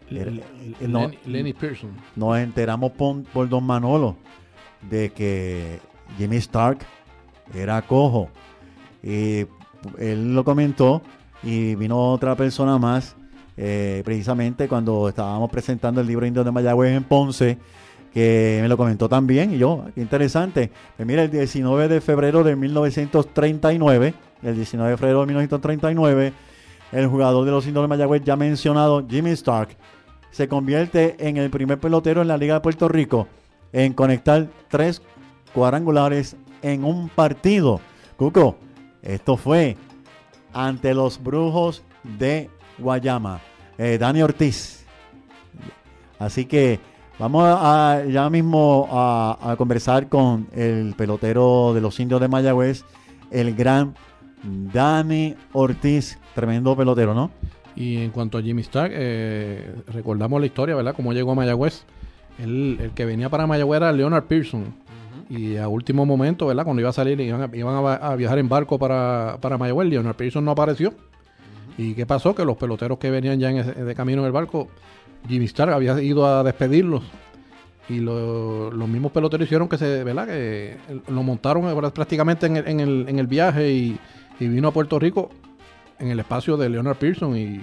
[0.09, 1.07] No.
[1.07, 1.91] Lenny, Lenny Pearson.
[2.15, 4.15] nos enteramos por, por Don Manolo
[4.89, 5.79] de que
[6.17, 6.79] Jimmy Stark
[7.53, 8.29] era cojo.
[9.03, 9.45] Y
[9.99, 11.01] él lo comentó
[11.43, 13.15] y vino otra persona más,
[13.57, 17.57] eh, precisamente cuando estábamos presentando el libro Indio de Mayagüez en Ponce,
[18.13, 19.53] que me lo comentó también.
[19.53, 20.71] Y yo, qué interesante.
[20.95, 24.13] Pues mira, el 19 de febrero de 1939,
[24.43, 26.33] el 19 de febrero de 1939,
[26.95, 29.75] el jugador de los Indios de Mayagüez ya mencionado, Jimmy Stark,
[30.31, 33.27] se convierte en el primer pelotero en la Liga de Puerto Rico
[33.73, 35.01] en conectar tres
[35.53, 37.81] cuadrangulares en un partido.
[38.15, 38.55] Cuco,
[39.01, 39.75] esto fue
[40.53, 41.83] ante los Brujos
[42.17, 43.41] de Guayama.
[43.77, 44.85] Eh, Dani Ortiz.
[46.17, 46.79] Así que
[47.19, 52.85] vamos a, ya mismo a, a conversar con el pelotero de los indios de Mayagüez,
[53.31, 53.95] el gran
[54.43, 56.17] Dani Ortiz.
[56.35, 57.31] Tremendo pelotero, ¿no?
[57.75, 60.93] Y en cuanto a Jimmy Stark, eh, recordamos la historia, ¿verdad?
[60.95, 61.83] Cómo llegó a Mayagüez.
[62.37, 64.65] Él- el que venía para Mayagüez era Leonard Pearson.
[65.29, 66.63] Y a último momento, ¿verdad?
[66.65, 69.89] Cuando iba a salir, iban a, iban a viajar en barco para, para Mayagüez.
[69.89, 70.93] Leonard Pearson no apareció.
[71.77, 72.35] ¿Y qué pasó?
[72.35, 74.67] Que los peloteros que venían ya en ese- de camino en el barco,
[75.27, 77.03] Jimmy Stark había ido a despedirlos.
[77.89, 80.27] Y lo- los mismos peloteros hicieron que se, ¿verdad?
[80.27, 83.97] Que lo montaron eh, prácticamente en el, en el, en el viaje y,
[84.39, 85.29] y vino a Puerto Rico
[85.99, 87.61] en el espacio de Leonard Pearson y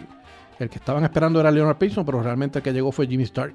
[0.58, 3.54] el que estaban esperando era Leonard Pearson, pero realmente el que llegó fue Jimmy Stark.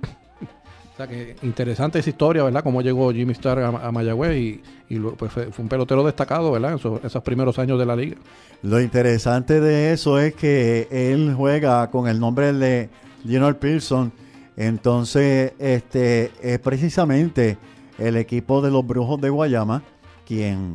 [0.93, 2.63] o sea que interesante esa historia, ¿verdad?
[2.63, 6.71] Cómo llegó Jimmy Stark a, a Mayagüez y, pues, fue, fue un pelotero destacado, ¿verdad?
[6.71, 8.17] En esos, esos primeros años de la liga.
[8.63, 12.89] Lo interesante de eso es que él juega con el nombre de
[13.23, 14.11] Leonard Pearson.
[14.55, 17.57] Entonces, este es precisamente
[17.99, 19.83] el equipo de los Brujos de Guayama
[20.27, 20.73] quien,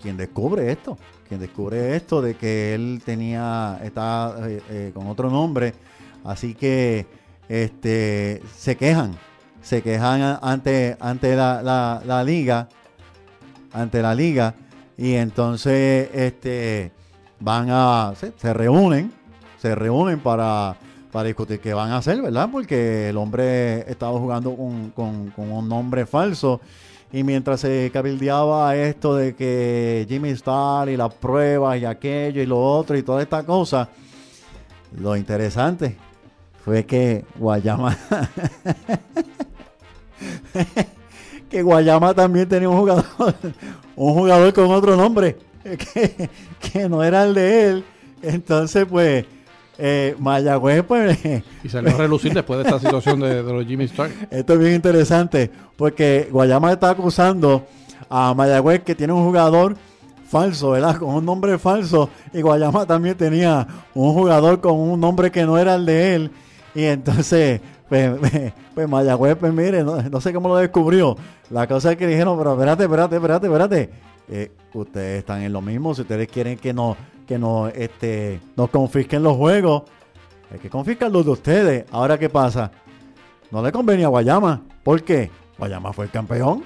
[0.00, 0.96] quien descubre esto.
[1.28, 5.74] Quien descubre esto de que él tenía, está eh, eh, con otro nombre.
[6.24, 7.06] Así que
[7.48, 9.16] este se quejan.
[9.62, 11.62] Se quejan ante, ante la,
[12.04, 12.68] la- liga.
[13.72, 14.54] Ante la liga.
[14.96, 16.92] Y entonces este
[17.40, 18.12] van a.
[18.16, 19.12] Se, se reúnen.
[19.58, 20.76] Se reúnen para,
[21.10, 22.50] para discutir qué van a hacer, ¿verdad?
[22.52, 26.60] Porque el hombre estaba jugando con- con un nombre falso.
[27.14, 32.46] Y mientras se cabildeaba esto de que Jimmy Starr y las pruebas y aquello y
[32.46, 33.88] lo otro y toda esta cosa,
[34.98, 35.96] lo interesante
[36.64, 37.96] fue que Guayama,
[41.48, 43.04] que Guayama también tenía un jugador,
[43.94, 46.28] un jugador con otro nombre, que,
[46.72, 47.84] que no era el de él.
[48.22, 49.24] Entonces, pues,
[49.78, 51.18] eh, Mayagüez, pues,
[51.62, 54.12] Y salió a relucir después de esta situación de, de los Jimmy Stark.
[54.30, 57.66] Esto es bien interesante porque Guayama está acusando
[58.08, 59.76] a Mayagüez que tiene un jugador
[60.28, 60.96] falso, ¿verdad?
[60.96, 62.10] Con un nombre falso.
[62.32, 66.30] Y Guayama también tenía un jugador con un nombre que no era el de él.
[66.74, 68.12] Y entonces, pues,
[68.74, 71.16] pues Mayagüez, pues mire, no, no sé cómo lo descubrió.
[71.50, 73.90] La cosa es que dijeron, pero espérate, espérate, espérate, espérate.
[74.28, 75.94] Eh, ustedes están en lo mismo.
[75.94, 79.82] Si ustedes quieren que nos, que nos, este, nos confisquen los juegos,
[80.52, 81.84] hay que confiscar los de ustedes.
[81.90, 82.70] Ahora, ¿qué pasa?
[83.50, 84.62] No le convenía a Guayama.
[84.82, 85.30] ¿Por qué?
[85.58, 86.64] Guayama fue el campeón.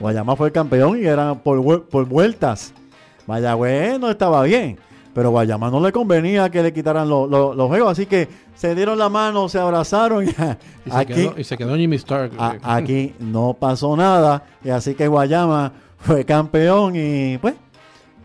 [0.00, 2.72] Guayama fue el campeón y eran por, vuel- por vueltas.
[3.26, 4.78] Mayagüez no estaba bien.
[5.14, 7.90] Pero Guayama no le convenía que le quitaran lo- lo- los juegos.
[7.92, 10.24] Así que se dieron la mano, se abrazaron.
[10.24, 10.28] Y,
[10.86, 12.32] Y se, aquí, quedó, y se quedó Jimmy Stark.
[12.38, 14.44] a- eh, aquí no pasó nada.
[14.62, 16.94] Y así que Guayama fue campeón.
[16.96, 17.54] Y pues,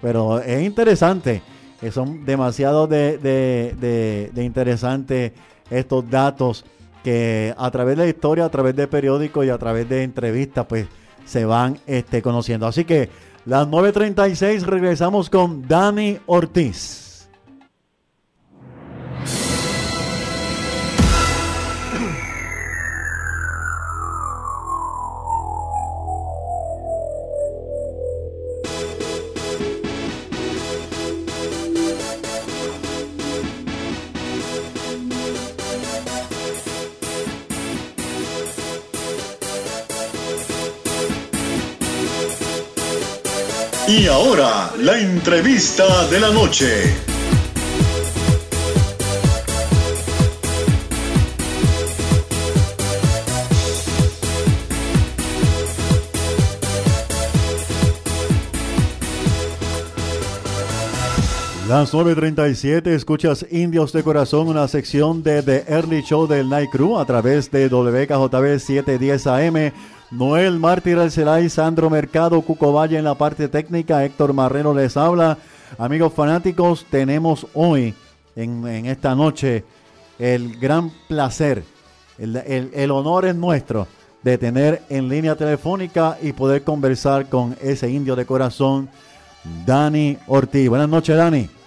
[0.02, 1.42] pero es interesante.
[1.80, 5.34] que son demasiado de, de, de, de interesantes
[5.70, 6.66] estos datos
[7.04, 10.66] que a través de la historia, a través de periódicos y a través de entrevistas,
[10.68, 10.88] pues
[11.26, 12.66] se van este, conociendo.
[12.68, 13.10] Así que
[13.46, 17.28] las 9.36 regresamos con Dani Ortiz.
[43.96, 47.03] Y ahora, la entrevista de la noche.
[61.76, 67.00] Las 9.37, escuchas Indios de Corazón, una sección de The Early Show del Night Crew
[67.00, 69.72] a través de WKJB 710 AM.
[70.12, 75.40] Noel Mártir Alcelay, Sandro Mercado, Cuco Valle en la parte técnica, Héctor Marrero les habla.
[75.80, 77.96] Amigos fanáticos, tenemos hoy,
[78.36, 79.64] en, esta noche,
[80.20, 81.64] el gran placer,
[82.20, 83.88] el honor es nuestro
[84.22, 88.90] de tener en línea telefónica y poder conversar con ese indio de corazón,
[89.66, 90.70] Dani Ortiz.
[90.70, 91.63] Buenas noches, Dani.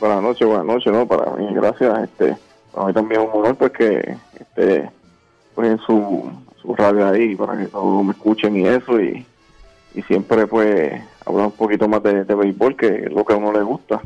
[0.00, 1.06] Buenas noches, buenas noches, ¿no?
[1.06, 2.04] Para mí, gracias.
[2.04, 2.36] Este,
[2.72, 4.90] para mí también es un honor pues que este,
[5.54, 6.30] pues en su,
[6.62, 9.26] su radio ahí para que todos me escuchen y eso y,
[9.94, 10.92] y siempre pues
[11.26, 14.00] hablar un poquito más de, de béisbol que es lo que a uno le gusta.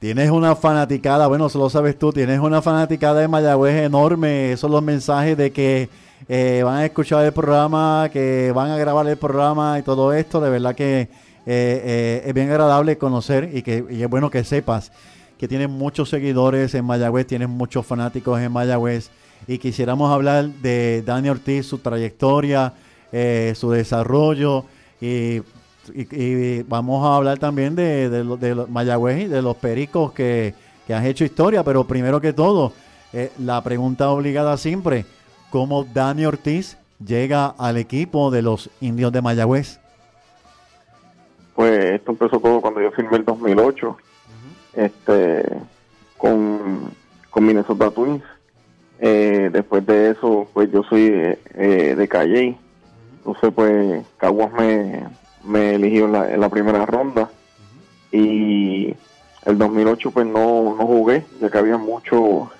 [0.00, 4.52] Tienes una fanaticada, bueno, eso lo sabes tú, tienes una fanaticada de Mayagüez enorme.
[4.52, 5.88] Esos son los mensajes de que
[6.28, 10.40] eh, van a escuchar el programa, que van a grabar el programa y todo esto.
[10.40, 11.08] De verdad que
[11.50, 14.92] eh, eh, es bien agradable conocer y que es bueno que sepas
[15.38, 19.10] que tienes muchos seguidores en Mayagüez, tienes muchos fanáticos en Mayagüez.
[19.46, 22.74] Y quisiéramos hablar de Dani Ortiz, su trayectoria,
[23.12, 24.64] eh, su desarrollo
[25.00, 25.40] y
[26.64, 30.54] vamos a hablar también de, de, Mayagüez y de los pericos que,
[30.86, 32.72] que han hecho historia, pero primero que todo,
[33.12, 35.04] eh, la pregunta obligada siempre,
[35.50, 39.80] ¿cómo Dani Ortiz llega al equipo de los indios de Mayagüez?
[41.58, 43.96] Pues esto empezó todo cuando yo firmé el 2008
[44.74, 45.44] este,
[46.16, 46.92] con,
[47.30, 48.22] con Minnesota Twins.
[49.00, 52.56] Eh, después de eso, pues yo soy eh, eh, de Calle.
[53.16, 55.02] Entonces, pues Caguas me,
[55.42, 57.28] me eligió en la, en la primera ronda.
[58.12, 58.94] Y
[59.44, 62.52] el 2008, pues no, no jugué, ya que había mucho.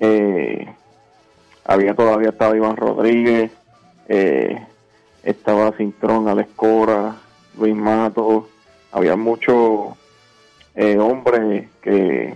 [0.00, 0.68] eh,
[1.64, 3.50] había todavía estaba Iván Rodríguez,
[4.08, 4.62] eh,
[5.22, 7.16] estaba Cintrón, Alex Cora,
[7.58, 8.48] Luis Mato,
[8.92, 9.94] había muchos
[10.74, 12.34] eh, hombres que,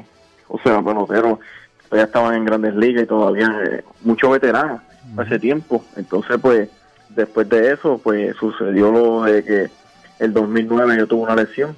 [0.48, 4.80] o sea, peloteros que todavía estaban en grandes ligas y todavía eh, muchos veteranos
[5.16, 5.84] hace tiempo.
[5.96, 6.68] Entonces, pues,
[7.10, 9.70] después de eso, pues sucedió lo de que
[10.18, 11.76] el 2009 yo tuve una lesión.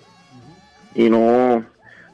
[0.95, 1.65] Y no,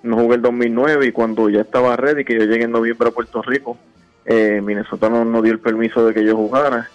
[0.03, 3.13] no jugué el 2009 y cuando ya estaba ready, que yo llegué en noviembre a
[3.13, 3.79] Puerto Rico,
[4.25, 6.91] eh, Minnesota no, no dio el permiso de que yo jugara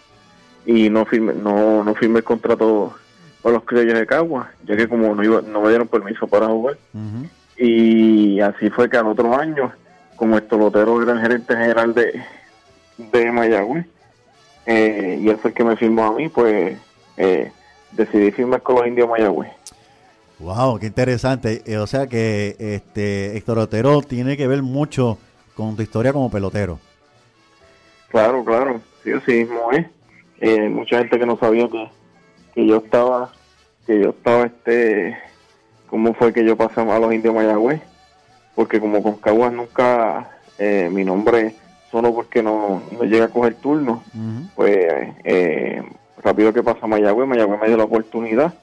[0.65, 2.93] y no firmé, no, no firmé el contrato
[3.41, 6.47] con los criollos de Cagua, ya que como no, iba, no me dieron permiso para
[6.47, 6.77] jugar.
[7.57, 9.71] Y así fue que al otro año,
[10.15, 12.21] como el Tolotero era el gerente general de,
[12.97, 13.85] de Mayagüez,
[14.65, 16.77] eh, y él fue el que me firmó a mí, pues
[17.17, 17.51] eh,
[17.91, 19.51] decidí firmar con los indios Mayagüez.
[20.39, 21.61] Wow, qué interesante.
[21.65, 25.19] Eh, o sea que este Héctor Otero tiene que ver mucho
[25.55, 26.79] con tu historia como pelotero.
[28.09, 29.85] Claro, claro, sí, así mismo es.
[30.39, 31.87] Eh, mucha gente que no sabía que,
[32.53, 33.31] que yo estaba,
[33.85, 35.17] que yo estaba, este,
[35.87, 37.81] cómo fue que yo pasé a los indios Mayagüez,
[38.55, 41.55] porque como con Caguas nunca eh, mi nombre
[41.91, 44.01] solo porque no, no llega a coger turno,
[44.55, 44.87] pues
[45.23, 45.83] eh,
[46.23, 48.53] rápido que pasa a Mayagüez, Mayagüez me dio la oportunidad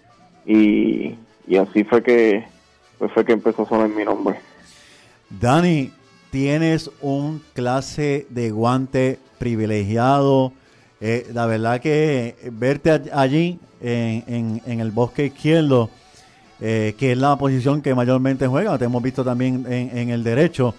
[0.46, 2.44] y, y así fue que
[2.98, 4.40] pues fue que empezó a sonar mi nombre.
[5.28, 5.92] Dani,
[6.30, 10.52] tienes un clase de guante privilegiado.
[11.00, 15.90] Eh, la verdad que verte all- allí en, en- el bosque izquierdo,
[16.60, 20.24] eh, que es la posición que mayormente juega, te hemos visto también en, en el
[20.24, 20.74] derecho,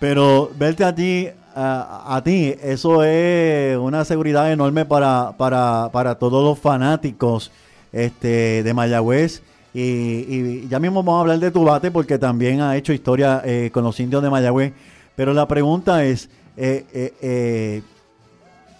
[0.00, 6.42] pero verte allí a, a ti, eso es una seguridad enorme para, para, para todos
[6.44, 7.50] los fanáticos
[7.92, 9.42] este, de Mayagüez.
[9.74, 13.70] Y, ya mismo vamos a hablar de tu bate porque también ha hecho historia eh,
[13.72, 14.72] con los indios de Mayagüez.
[15.14, 17.82] Pero la pregunta es, eh, eh, eh,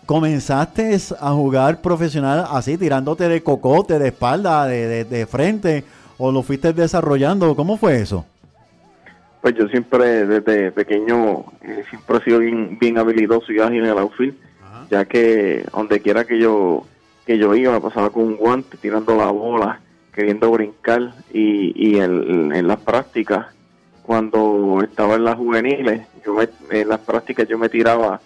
[0.09, 5.85] ¿comenzaste a jugar profesional así, tirándote de cocote, de espalda, de, de- de frente?
[6.17, 7.55] ¿O lo fuiste desarrollando?
[7.55, 8.25] ¿Cómo fue eso?
[9.43, 13.91] Pues yo siempre, desde pequeño, eh, siempre he sido bien, bien habilidoso y ágil en
[13.91, 14.35] el outfield,
[14.91, 16.85] ya que donde quiera que yo
[17.27, 19.81] que yo iba, pasaba con un guante, tirando la bola,
[20.15, 23.47] queriendo brincar, y, y en, en las prácticas,
[24.03, 26.49] cuando estaba en las juveniles, yo me-
[26.81, 28.19] en las prácticas yo me tiraba,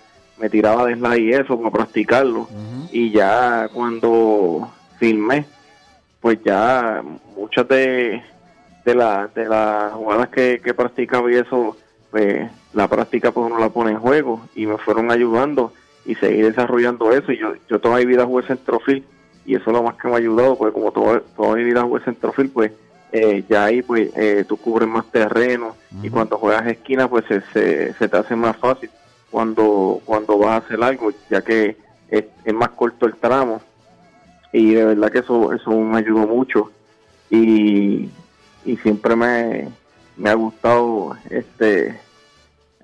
[0.42, 2.48] me tiraba de slide y eso para practicarlo,
[2.90, 4.68] y ya cuando
[4.98, 5.46] filmé,
[6.20, 7.00] pues ya
[7.36, 8.20] muchas de,
[8.84, 11.76] de, la, de las jugadas que, que practicaba y eso,
[12.10, 15.72] pues la práctica pues uno la pone en juego y me fueron ayudando
[16.04, 17.30] y seguí desarrollando eso.
[17.30, 19.04] Y yo, yo toda mi vida jugué centrofil
[19.46, 21.82] y eso es lo más que me ha ayudado porque como toda, toda mi vida
[21.82, 22.72] jugué centrofil pues
[23.12, 27.42] eh, ya ahí pues eh, tú cubres más terreno y cuando juegas esquina pues se,
[27.52, 28.90] se, se te hace más fácil
[29.32, 31.76] cuando cuando vas a hacer algo ya que
[32.08, 33.60] es, es más corto el tramo.
[34.52, 36.70] Y de verdad que eso eso me ayudó mucho.
[37.30, 38.08] Y
[38.64, 39.68] y siempre me,
[40.16, 41.98] me ha gustado este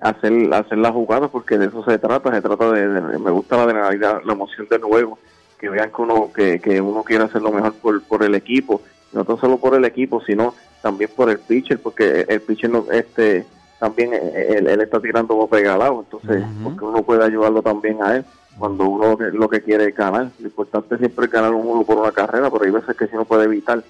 [0.01, 2.33] hacer hacer las jugadas porque de eso se trata.
[2.33, 5.17] Se trata de, de- me gusta la adrenalina la emoción del juego
[5.59, 8.81] que vean que uno que, que uno quiere hacer lo mejor por, por el equipo.
[9.13, 12.85] No tan solo por el equipo sino también por el pitcher porque el pitcher no,
[12.91, 13.45] este
[13.79, 18.25] también eh, él, él está tirando pegalado entonces porque uno puede ayudarlo también a él
[18.57, 20.29] cuando uno lo que- quiere es ganar.
[20.39, 23.15] Lo importante siempre es ganar un juego por una carrera pero hay veces que si
[23.15, 23.81] no puede evitar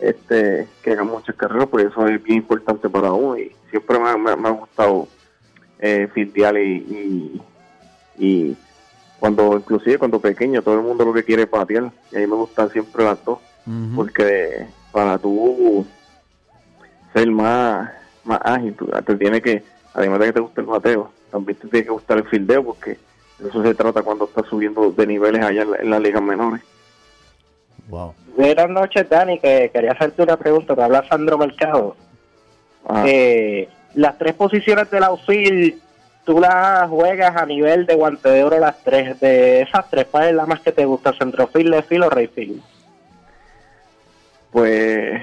[0.00, 4.08] este que hagan muchas carreras, pues eso es bien importante para uno y siempre me,
[4.08, 5.06] ha- me- me ha gustado
[5.78, 7.42] eh, fildear y, y,
[8.18, 8.56] y
[9.20, 12.26] cuando inclusive cuando pequeño todo el mundo lo que quiere es patear y a mí
[12.26, 13.38] me gustan siempre las dos
[13.94, 15.86] porque para tú
[17.12, 17.90] ser más,
[18.24, 19.62] más ágil tú- te tiene que
[19.94, 22.98] además de que te guste el bateo también te tiene que gustar el fildeo porque
[23.38, 26.22] de eso se trata cuando estás subiendo de niveles allá en, la- en las ligas
[26.22, 26.60] menores
[27.88, 28.14] Wow.
[28.36, 30.76] Buenas noches, Dani, que quería hacerte una pregunta.
[30.76, 31.96] Te habla Sandro Mercado.
[32.86, 33.02] Ajá.
[33.04, 35.74] Eh, las tres posiciones del outfield,
[36.24, 39.18] tú las juegas a nivel de guante de oro las tres.
[39.18, 41.12] De esas tres, ¿cuál es la más que te gusta?
[41.14, 42.62] ¿Centrofield, leftfield o rightfield?
[44.52, 45.20] pues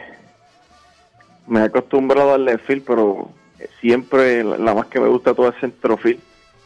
[1.47, 3.29] me he acostumbrado al left field, pero
[3.79, 6.19] siempre la más que me gusta todo es centrofield,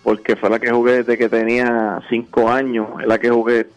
[0.03, 3.67] porque fue la que jugué desde que tenía cinco años, es la que jugué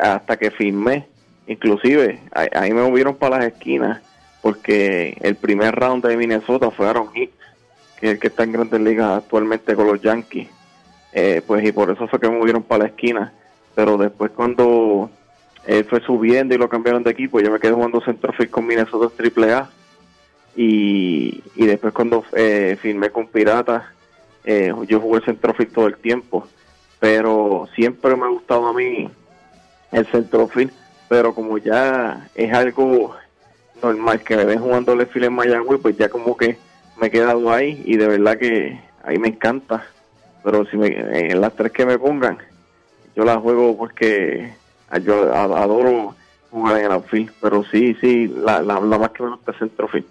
[0.00, 1.06] hasta que firmé.
[1.48, 4.02] Inclusive, ahí, me movieron para las esquinas,
[4.42, 7.34] porque el primer round de Minnesota fue Aaron Hicks,
[7.98, 10.48] que es el que está en Grandes Ligas actualmente con los Yankees.
[11.12, 13.32] Eh, pues y por eso fue que me movieron para la esquina.
[13.74, 15.08] Pero después cuando
[15.64, 19.14] él fue subiendo y lo cambiaron de equipo, yo me quedé jugando centrofield con Minnesota
[19.16, 19.70] Triple A
[20.56, 23.84] y, y después cuando eh, firmé con Piratas
[24.44, 26.46] eh, yo jugué centrofield todo el tiempo
[26.98, 29.08] pero siempre me ha gustado a mí
[29.92, 30.72] el centrofield
[31.08, 33.14] pero como ya es algo
[33.82, 36.56] normal que me ven jugando el en Mayagüez pues ya como que
[37.00, 39.84] me he quedado ahí y de verdad que ahí me encanta
[40.42, 40.86] pero si me,
[41.30, 42.38] en las tres que me pongan
[43.14, 44.52] yo las juego porque
[45.04, 46.14] yo a- adoro
[46.50, 49.58] jugar en el outfield, pero sí, sí, la, la, la más que me gusta es
[49.58, 50.06] centrofield.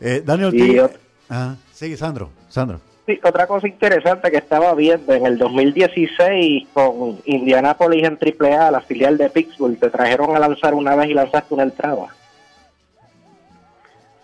[0.00, 0.98] Eh, Daniel Ortiz.
[1.28, 1.56] Ajá.
[1.72, 2.30] Sí, Sandro.
[2.48, 2.80] Sandro.
[3.06, 8.80] Sí, otra cosa interesante que estaba viendo en el 2016 con Indianapolis en AAA, la
[8.80, 12.06] filial de Pittsburgh, te trajeron a lanzar una vez y lanzaste una entrada.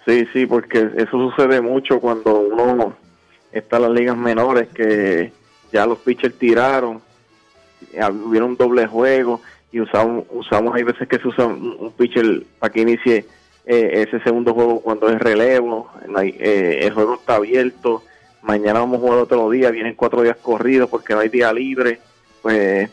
[0.06, 2.94] Sí, sí, porque eso sucede mucho cuando uno
[3.52, 5.30] está en las ligas menores, que
[5.70, 7.02] ya los pitchers tiraron,
[8.24, 9.42] hubieron un doble juego
[9.72, 13.26] y usamos, usamos hay veces que se usa un, un pitcher para que inicie
[13.72, 18.02] eh, ese segundo juego cuando es relevo, hay- eh, el juego está abierto,
[18.42, 22.00] mañana vamos a jugar otro día, vienen cuatro días corridos porque no hay día libre,
[22.42, 22.90] pues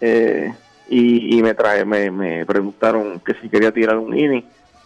[0.00, 0.52] eh,
[0.88, 4.44] y, y me trae, me, me preguntaron que si quería tirar un inning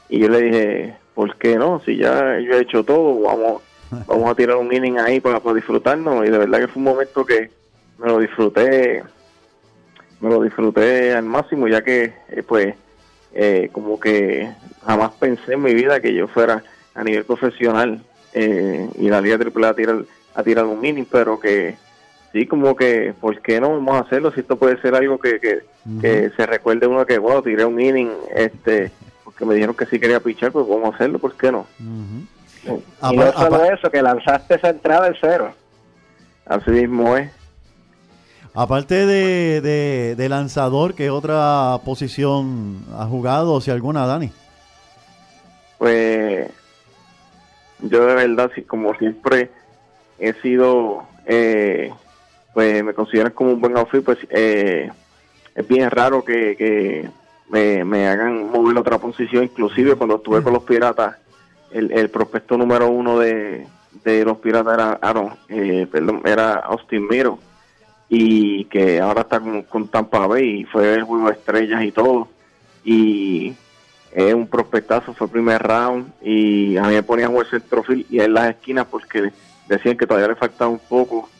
[0.08, 1.80] y yo le dije, ¿por qué no?
[1.86, 3.62] Si ya yo he hecho todo, vamos,
[4.06, 6.84] vamos a tirar un inning ahí para, para disfrutarnos y de verdad que fue un
[6.84, 7.50] momento que
[7.98, 9.02] me lo disfruté,
[10.20, 12.74] me lo disfruté al máximo ya que eh, pues
[13.34, 14.50] eh, como que
[14.84, 16.62] jamás pensé en mi vida que yo fuera
[16.94, 18.02] a nivel profesional
[18.32, 20.04] eh, a la Liga AAA a tirar,
[20.34, 21.76] a tirar un inning, pero que
[22.32, 24.32] sí, como que, ¿por qué no vamos a hacerlo?
[24.32, 25.60] Si esto puede ser algo que, que,
[26.00, 28.90] que se recuerde uno que, wow, tiré un inning, este,
[29.24, 31.66] porque me dijeron que sí quería pichar, pues vamos a hacerlo, ¿por qué no?
[33.10, 35.54] y no solo eso, que lanzaste esa entrada en cero.
[36.46, 37.30] Así mismo es.
[38.54, 39.60] Aparte de,
[40.16, 44.32] de, lanzador, ¿qué otra posición ha jugado, o si alguna, Dani?
[45.78, 46.50] Pues
[47.78, 49.50] yo de verdad, como siempre
[50.18, 51.92] he sido, eh,
[52.52, 54.90] pues me consideran como un buen outfit, pues eh,
[55.54, 57.08] es bien raro que,
[57.48, 61.16] me, hagan mover otra posición, inclusive cuando estuve con los piratas,
[61.70, 63.64] el, el prospecto número uno de,
[64.02, 67.38] de los piratas era Aaron, eh, perdón, era Austin Miro
[68.12, 71.92] y que ahora está con, con Tampa Bay y fue el juego de estrellas y
[71.92, 72.28] todo.
[72.84, 73.54] Y
[74.10, 78.06] es un prospectazo, fue el primer round y a mí me ponían a jugar centrofield
[78.10, 79.30] y en las esquinas porque
[79.68, 81.30] decían que todavía le faltaba un poco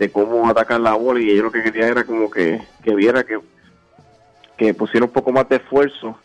[0.00, 3.22] de cómo atacar la bola y ellos lo que querían era como que, que viera
[3.22, 3.38] que,
[4.56, 6.18] que pusiera un poco más de esfuerzo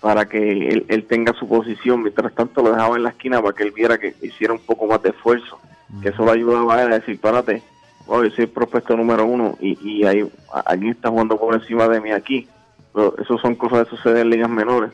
[0.00, 3.54] para que él, él tenga su posición, mientras tanto lo dejaba en la esquina para
[3.54, 5.58] que él viera que hiciera un poco más de esfuerzo,
[6.02, 7.62] que eso lo ayudaba a él a decir, párate,
[8.08, 10.28] yo soy el prospecto número uno y, y ahí
[10.64, 12.48] alguien está jugando por encima de mí aquí.
[12.94, 14.90] Pero eso son cosas que suceden en ligas menores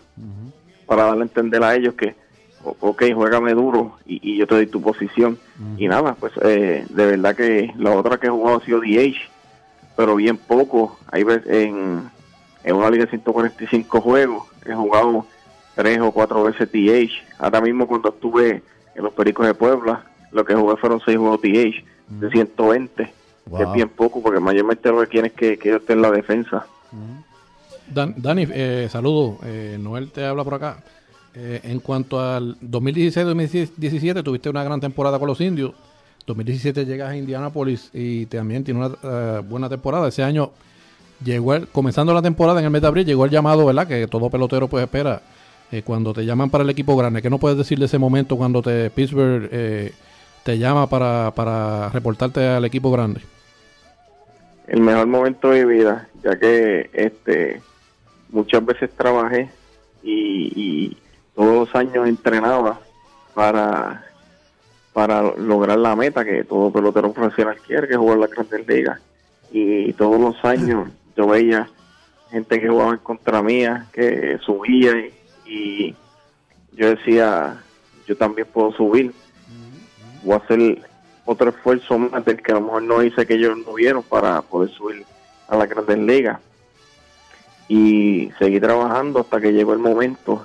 [0.86, 2.16] para darle a entender a ellos que,
[2.62, 5.38] ok, juégame duro y, y yo te doy tu posición.
[5.76, 9.16] Y nada, pues eh, de verdad que la otra que he jugado ha sido DH,
[9.96, 10.98] pero bien poco.
[11.10, 12.10] Hay veces en,
[12.64, 15.26] en una liga de 145 juegos he jugado
[15.74, 17.38] tres o cuatro veces TH.
[17.38, 18.62] Ahora mismo cuando estuve
[18.94, 23.12] en los Pericos de Puebla, lo que jugué fueron seis juegos TH de 120,
[23.56, 26.66] que es bien poco porque mayormente lo que que, que yo esté en la defensa.
[27.92, 29.36] Dan- Dani, eh, saludos.
[29.44, 30.78] Eh, Noel te habla por acá.
[31.34, 35.72] Eh, en cuanto al 2016-2017, tuviste una gran temporada con los indios.
[36.26, 40.08] 2017 llegas a Indianapolis y también tiene una eh, buena temporada.
[40.08, 40.50] Ese año
[41.24, 43.86] llegó el- comenzando la temporada en el mes de abril, llegó el llamado, ¿verdad?
[43.88, 45.20] Que todo pelotero pues espera
[45.72, 47.22] eh, cuando te llaman para el equipo grande.
[47.22, 49.92] ¿Qué no puedes decir de ese momento cuando te Pittsburgh eh,
[50.44, 53.22] te llama para, para reportarte al equipo grande?
[54.72, 57.60] el mejor momento de mi vida, ya que este
[58.30, 59.50] muchas veces trabajé
[60.02, 60.96] y,
[61.34, 62.78] todos los años entrenaba
[63.34, 64.04] para
[64.92, 69.00] para lograr la meta que todo pelotero profesional quiere, que es jugar la Grandes Ligas.
[69.50, 71.70] Y todos los años yo veía
[72.30, 74.92] gente que jugaba en contra mía, que subía
[75.46, 75.94] y
[76.72, 77.62] yo decía,
[78.06, 79.14] yo también puedo subir.
[80.22, 80.82] Voy a hacer
[81.24, 84.42] otro esfuerzo más del que a lo mejor no hice que ellos no vieron para
[84.42, 85.04] poder subir
[85.48, 86.38] a la Grandes Ligas.
[87.68, 90.44] Y seguí trabajando hasta que llegó el momento.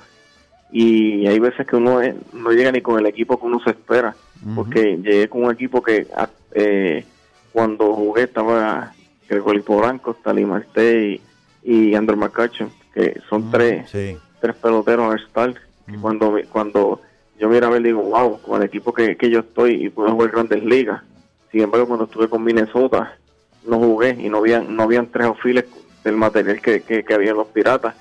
[0.70, 2.00] Y hay veces que uno
[2.32, 4.14] no llega ni con el equipo que uno se espera.
[4.54, 7.04] Porque llegué con un equipo que ah, eh,
[7.52, 8.92] cuando jugué estaba
[9.28, 11.20] Gregory Polanco, Stalin Marte
[11.64, 14.16] y, y Andrew McCutcheon, que son tres, Sí.
[14.40, 15.54] tres peloteros all-star.
[15.86, 17.00] que Cuando, mi- cuando
[17.38, 20.10] yo mira a ver, digo, wow, con el equipo que, que yo estoy y puedo
[20.10, 21.02] jugar grandes ligas.
[21.50, 23.16] Sin embargo, cuando estuve con Minnesota,
[23.64, 25.64] no jugué y no habían, no habían tres ofiles
[26.04, 27.94] del material que, que, que había en los piratas.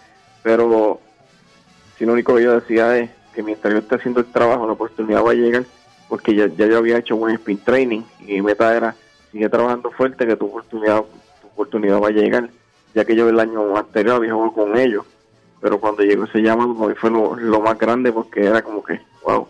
[0.44, 1.00] Pero
[1.98, 4.74] si lo único que yo decía es que mientras yo esté haciendo el trabajo, la
[4.74, 5.66] oportunidad va a llegar,
[6.10, 8.96] porque ya, ya yo había hecho buen spin training y mi meta era
[9.32, 11.04] sigue trabajando fuerte que tu oportunidad,
[11.42, 12.50] tu oportunidad va a llegar,
[12.96, 15.06] ya que yo el año anterior había jugado con ellos,
[15.62, 19.48] pero cuando llegó ese llamado fue lo, lo más grande porque era como que, wow,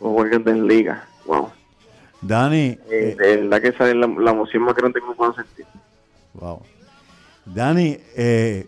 [0.00, 1.48] los juegos de liga, wow.
[2.22, 5.34] Dani, Eh, de verdad que esa es la, la emoción más grande que me puedo
[5.34, 5.66] sentir.
[6.34, 6.62] Wow.
[7.44, 8.66] Dani, eh,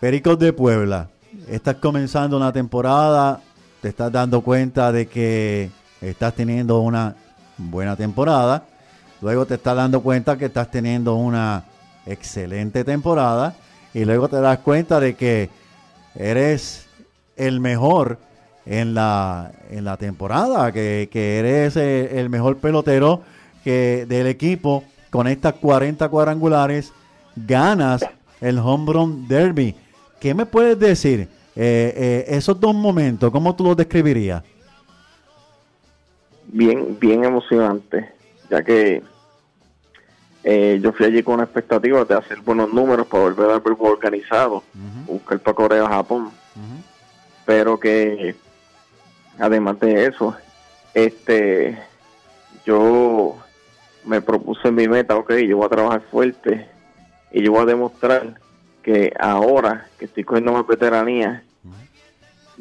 [0.00, 1.08] Pericos de Puebla,
[1.48, 3.40] estás comenzando una temporada,
[3.80, 7.14] te estás dando cuenta de que estás teniendo una
[7.58, 8.64] buena temporada,
[9.20, 11.64] luego te estás dando cuenta que estás teniendo una
[12.06, 13.54] excelente temporada
[13.94, 15.50] y luego te das cuenta de que
[16.14, 16.86] eres
[17.36, 18.18] el mejor
[18.66, 23.22] en la, en la temporada, que, que eres eh, el mejor pelotero
[23.64, 26.92] que del equipo con estas 40 cuadrangulares,
[27.36, 28.04] ganas
[28.40, 29.74] el Home Run Derby.
[30.20, 31.28] ¿Qué me puedes decir?
[31.54, 34.42] Eh, eh, esos dos momentos, ¿cómo tú los describirías?
[36.52, 38.10] bien bien emocionante,
[38.50, 39.02] ya que
[40.44, 43.92] eh, yo fui allí con una expectativa de hacer buenos números para volver al béisbol
[43.92, 44.62] organizado,
[45.06, 46.30] buscar para Corea Japón,
[47.46, 48.34] pero que
[49.38, 50.36] además de eso,
[50.94, 51.78] este,
[52.64, 53.36] yo
[54.04, 56.68] me propuse mi meta, ok, yo voy a trabajar fuerte
[57.30, 58.34] y yo voy a demostrar
[58.82, 61.44] que ahora que estoy cogiendo más veteranía,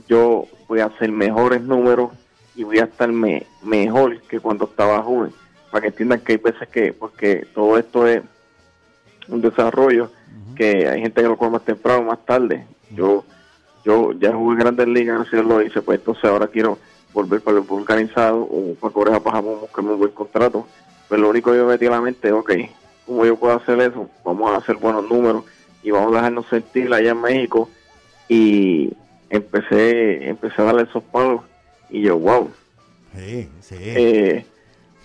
[0.07, 2.11] yo voy a hacer mejores números
[2.55, 5.31] y voy a estar me- mejor que cuando estaba joven.
[5.71, 8.21] Para que entiendan que hay veces que, porque todo esto es
[9.27, 10.11] un desarrollo,
[10.55, 12.65] que hay gente que lo coge más temprano, más tarde.
[12.91, 13.23] Yo
[13.85, 16.77] yo ya jugué en grandes ligas, así lo hice, pues entonces ahora quiero
[17.13, 20.67] volver para el fútbol organizado o para Corea, para Japón, buscarme un buen contrato.
[21.09, 22.51] Pero lo único que yo me metí a la mente, ok,
[23.05, 24.09] ¿cómo yo puedo hacer eso?
[24.23, 25.43] Vamos a hacer buenos números
[25.83, 27.69] y vamos a dejarnos sentir allá en México.
[28.29, 28.93] Y
[29.29, 31.41] empecé, empecé a darle esos palos
[31.89, 32.49] y yo, wow,
[33.17, 33.75] Sí, sí.
[33.79, 34.45] eh,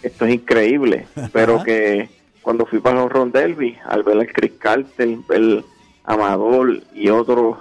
[0.02, 2.08] esto es increíble, pero que
[2.42, 5.64] cuando fui para los Ron Derby, al ver el Chris Carter, ver
[6.04, 7.56] Amador y otros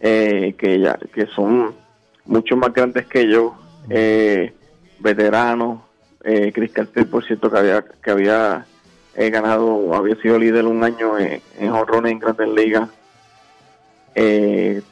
[0.00, 1.74] eh, que ya que son
[2.24, 3.54] mucho más grandes que yo,
[3.88, 4.52] eh,
[4.98, 5.80] veteranos,
[6.24, 8.66] eh, Chris Carter por cierto que había que había
[9.14, 11.72] eh, ganado, había sido líder un año en, en
[12.06, 12.88] en Grandes Ligas.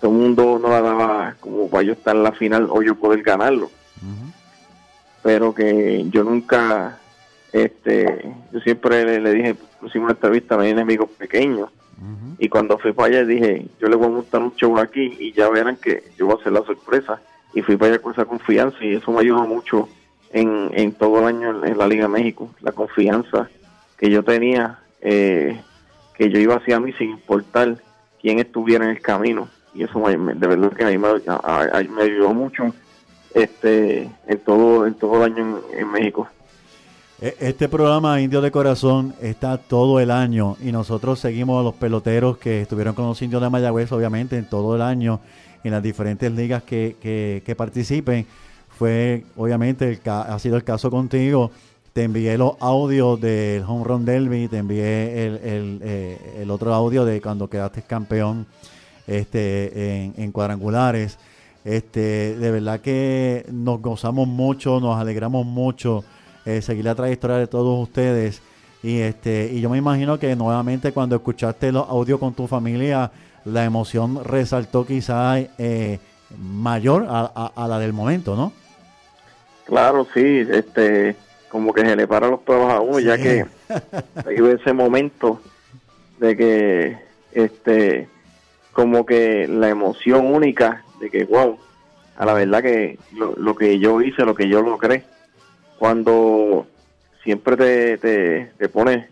[0.01, 2.95] Todo el mundo no la daba como para yo estar en la final o yo
[2.95, 3.71] poder ganarlo
[5.23, 6.99] pero que yo nunca,
[7.53, 11.71] este, yo siempre le, le dije, pusimos una entrevista a mis enemigos pequeños,
[12.39, 15.33] y cuando fui para allá dije, yo le voy a montar un show aquí y
[15.33, 17.21] ya verán que yo voy a hacer la sorpresa,
[17.55, 19.89] y fui para allá con esa confianza y eso me ayudó mucho
[20.33, 23.49] en, en todo el año en, en la Liga México, la confianza
[23.97, 25.61] que yo tenía, eh,
[26.17, 27.79] que yo iba hacia mí sin importar
[28.21, 31.09] quién estuviera en el camino, y eso me- me- de verdad que a mí me,
[31.09, 32.73] a- a- me ayudó mucho
[33.35, 36.29] este en todo en todo el año en, en México
[37.21, 42.39] Este programa Indios de Corazón está todo el año y nosotros seguimos a los peloteros
[42.39, 45.19] que estuvieron con los indios de Mayagüez, obviamente, en todo el año,
[45.65, 46.95] en las diferentes ligas que,
[47.45, 48.25] que- participen.
[48.69, 51.51] Fue, obviamente, el ha sido el caso contigo.
[51.93, 56.73] Te envié los audios del Home Run Derby, te envié el, el, eh, el otro
[56.73, 58.47] audio de cuando quedaste campeón
[59.09, 61.19] este, en, en cuadrangulares.
[61.65, 66.05] Este, de verdad que nos gozamos mucho, nos alegramos mucho
[66.49, 68.41] eh, seguir la trayectoria de todos ustedes.
[68.83, 73.11] Y este, y yo me imagino que nuevamente cuando escuchaste los audios con tu familia,
[73.45, 75.99] la emoción resaltó quizás eh,
[76.39, 78.53] mayor a, a- a la del momento, ¿no?
[79.65, 81.17] Claro, sí, este,
[81.49, 83.45] como que se le para los pelos a uno, ya que
[84.29, 85.41] vive ese momento
[86.19, 86.99] de que,
[87.33, 88.09] este,
[88.73, 91.59] como que la emoción única de que, wow,
[92.17, 95.05] a la verdad que lo, lo que yo hice, lo que yo logré,
[95.79, 96.67] cuando
[97.23, 99.07] siempre te, te, te pones,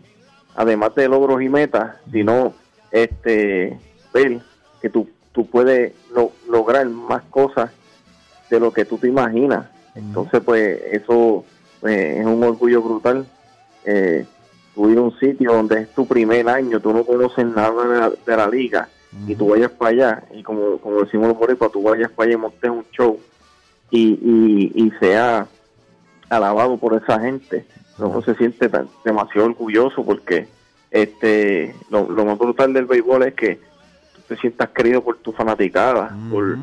[0.55, 2.53] además de logros y metas, sino,
[2.91, 3.77] este,
[4.13, 4.39] ver
[4.81, 7.71] que tú, tú puedes lo- lograr más cosas
[8.49, 9.67] de lo que tú te imaginas.
[9.95, 11.43] Entonces, pues, eso
[11.79, 13.25] pues, es un orgullo brutal.
[13.85, 14.25] Eh,
[14.75, 17.99] tú ir a un sitio donde es tu primer año, tú no conoces nada de
[17.99, 18.89] la, de la liga,
[19.25, 22.37] y tú vayas para allá, y como, como decimos los boricuas, tú vayas para allá
[22.37, 23.19] y montes un show,
[23.89, 25.47] y, y, y sea
[26.29, 27.65] alabado por esa gente.
[27.97, 30.47] Uno se siente tan- demasiado orgulloso porque
[30.91, 33.55] este lo, lo más brutal del béisbol es que
[34.15, 36.57] tú te sientas querido por tu fanaticada, por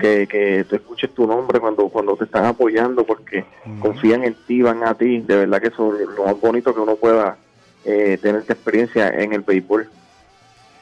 [0.00, 3.44] que, que tú escuches tu nombre cuando cuando te están apoyando porque
[3.80, 5.20] confían en ti, van a ti.
[5.20, 7.36] De verdad que eso es lo más bonito que uno pueda
[7.84, 9.88] eh, tener esta experiencia en el béisbol.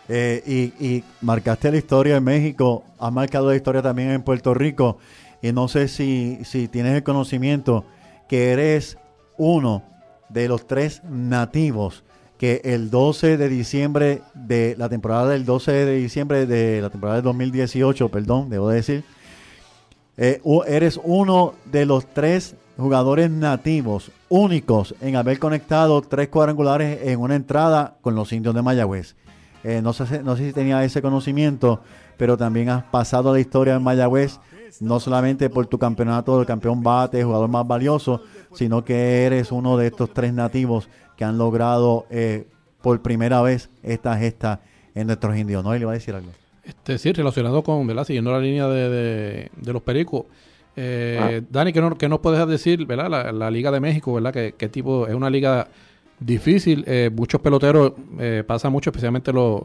[0.08, 4.54] Eh, y, y marcaste la historia en México, has marcado la historia también en Puerto
[4.54, 4.98] Rico.
[5.42, 7.84] Y no sé si, si tienes el conocimiento
[8.30, 8.96] que eres
[9.38, 9.82] uno
[10.28, 12.04] de los tres nativos
[12.38, 17.16] que el 12 de diciembre de la temporada del 12 de diciembre de la temporada
[17.16, 19.02] del 2018, perdón, debo decir,
[20.16, 27.18] eh, eres uno de los tres jugadores nativos únicos en haber conectado tres cuadrangulares en
[27.18, 29.16] una entrada con los indios de Mayagüez.
[29.64, 31.80] Eh, no, sé, no sé si tenía ese conocimiento,
[32.16, 34.38] pero también has pasado la historia en Mayagüez,
[34.80, 38.22] no solamente por tu campeonato de campeón bate, jugador más valioso,
[38.54, 42.46] sino que eres uno de estos tres nativos que han logrado eh,
[42.82, 44.60] por primera vez esta gesta
[44.94, 45.62] en nuestros indios.
[45.64, 45.74] ¿No?
[45.74, 46.30] Y le iba a decir algo.
[46.64, 48.04] Este, sí, relacionado con, ¿verdad?
[48.04, 50.24] Siguiendo la línea de, de- de los pericos.
[50.76, 51.46] Eh, Ah.
[51.50, 53.10] Dani, ¿qué, no, qué nos puedes decir, ¿verdad?
[53.10, 54.32] La, la Liga de México, ¿verdad?
[54.32, 55.06] ¿Qué, qué tipo?
[55.08, 55.66] Es una liga
[56.20, 56.84] difícil.
[56.86, 59.62] eh, muchos peloteros eh, pasa mucho, especialmente los,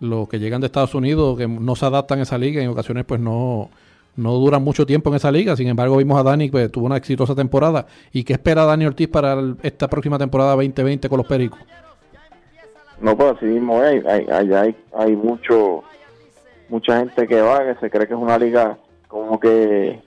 [0.00, 2.70] los que llegan de Estados Unidos, que no se adaptan a esa liga y en
[2.70, 3.70] ocasiones pues no,
[4.16, 5.56] no duran mucho tiempo en esa liga.
[5.56, 7.86] Sin embargo, vimos a Dani que tuvo una exitosa temporada.
[8.12, 11.58] ¿Y qué espera Dani Ortiz para esta próxima temporada 2020 con los pericos?
[13.00, 14.04] No, pues así mismo es.
[14.06, 15.82] Hay, allá hay, hay mucho,
[16.68, 20.00] mucha gente que va, que se cree que es una liga como que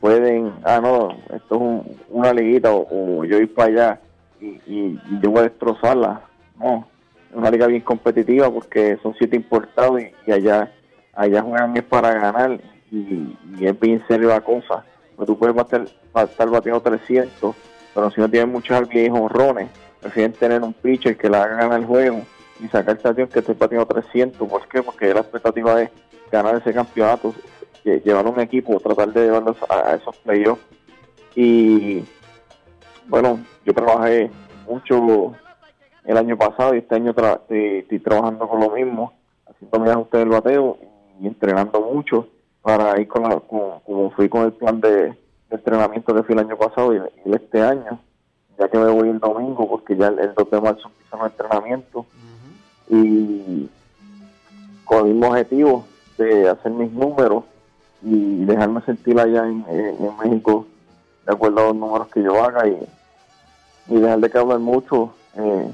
[0.00, 4.00] pueden, ah, no, esto es un- una liguita o, yo ir para allá
[4.40, 6.22] y, y- y yo voy a destrozarla.
[6.58, 6.86] No,
[7.30, 10.70] es una liga bien competitiva porque son siete importados y, y allá
[11.14, 12.58] allá juegan es para ganar
[12.92, 14.84] y, y es bien serio la cosa.
[15.16, 17.54] Pues tú puedes bater, estar batiendo 300,
[17.94, 19.70] pero si no tienes muchos y honrones,
[20.00, 22.22] prefieren tener un pitcher que le haga ganar el juego
[22.60, 24.48] y sacar acción que estoy batiendo 300.
[24.48, 24.82] ¿Por qué?
[24.82, 25.90] Porque la expectativa es
[26.30, 27.34] ganar ese campeonato,
[27.84, 30.62] lle- llevar un equipo, tratar de llevarlos a, esos playoffs.
[31.34, 32.04] Y
[33.08, 34.30] bueno, yo trabajé
[34.66, 35.34] mucho
[36.04, 39.12] el año pasado y este año estoy trabajando con lo mismo,
[39.46, 40.78] haciendo mi ajuste del bateo
[41.20, 42.28] y entrenando mucho
[42.62, 45.16] para ir con la, con- como fui con el plan de, de
[45.50, 47.98] entrenamiento que fui el año pasado y, y este año,
[48.58, 51.30] ya que me voy el domingo porque ya el, el 2 de marzo empiezan los
[51.32, 52.06] entrenamientos
[52.88, 53.68] y
[54.84, 55.84] con el mismo objetivo
[56.18, 57.44] de hacer mis números
[58.02, 60.66] y dejarme sentir allá en, en- en México
[61.26, 62.76] de acuerdo a los números que yo haga y,
[63.88, 65.70] y dejar de que hablar mucho eh,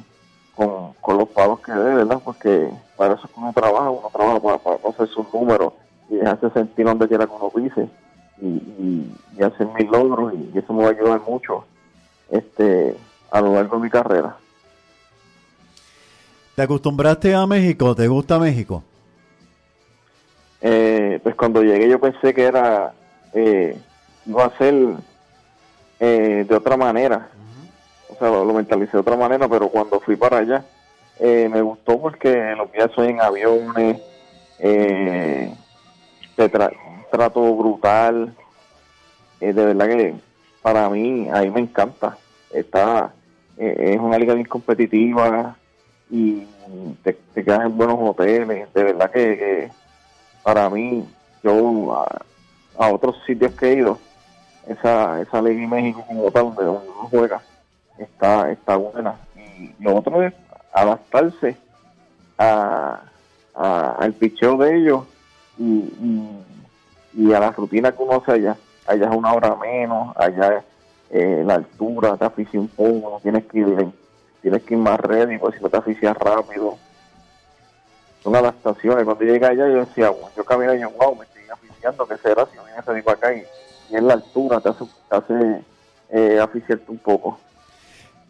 [0.55, 2.21] con, con los pagos que dé, ¿verdad?
[2.25, 5.73] Porque para eso es que uno trabaja, uno trabaja para, para hacer sus números
[6.09, 7.89] y dejarse sentir donde quiera que uno pise
[8.41, 11.65] y, y, y hacer mis logros y, eso me va a ayudar mucho
[12.31, 12.97] este
[13.31, 14.37] a lo largo de mi carrera.
[16.55, 17.95] ¿Te acostumbraste a México?
[17.95, 18.83] ¿Te gusta México?
[20.61, 22.93] Eh, pues cuando llegué yo pensé que era
[23.33, 23.79] eh,
[24.27, 24.75] iba a ser
[26.01, 27.29] eh, de otra manera
[28.09, 30.65] o sea lo, lo mentalicé de otra manera pero cuando fui para allá
[31.21, 34.01] eh, me gustó porque los días soy en aviones
[34.59, 35.55] eh,
[36.39, 36.73] te tra-
[37.11, 38.33] trato brutal
[39.41, 40.15] eh, de verdad que
[40.63, 42.17] para mí ahí me encanta
[42.53, 43.13] está
[43.57, 45.57] eh, es una liga bien competitiva
[46.11, 46.47] y
[47.03, 48.73] te, quedas en buenos hoteles.
[48.73, 49.71] De verdad que,
[50.43, 51.05] para mí,
[51.43, 52.23] yo a,
[52.79, 53.99] a otros sitios que he ido,
[54.67, 57.43] esa, esa liga en México como tal, donde uno juega,
[57.99, 59.17] está, está buena.
[59.37, 60.33] Y lo otro es
[60.73, 61.57] adaptarse
[62.39, 63.01] a,
[63.55, 65.05] a- al picheo de ellos
[65.59, 66.45] y, y,
[67.15, 68.57] y a la rutina que uno hace allá.
[68.87, 70.65] Allá es una hora menos, allá
[71.11, 73.89] eh, la altura te asfixia un poco, tienes que ir,
[74.41, 76.77] tienes que ir más ready, pues si no te asfixias rápido.
[78.23, 79.05] Son adaptaciones.
[79.05, 82.17] Cuando llegué allá, yo decía, "Wow", yo camino y yo, wow, me estoy asfixiando, ¿qué
[82.19, 83.35] será si no viene ese tipo acá?
[83.35, 83.43] Y,
[83.91, 85.63] y en la altura te hace, te hace
[86.11, 87.39] eh, asfixiarte un poco.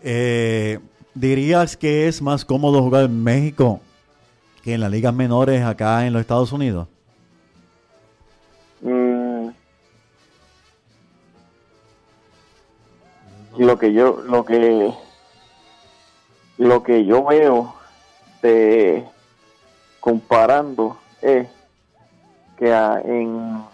[0.02, 0.78] Eh,
[1.14, 3.80] ¿Dirías que es más cómodo jugar en México
[4.62, 6.88] que en las ligas menores acá en los Estados Unidos?
[8.80, 9.48] Mm.
[13.58, 14.94] lo que yo lo que
[16.58, 17.74] lo que yo veo
[18.40, 19.04] de
[19.98, 21.48] comparando es
[22.56, 23.64] que en,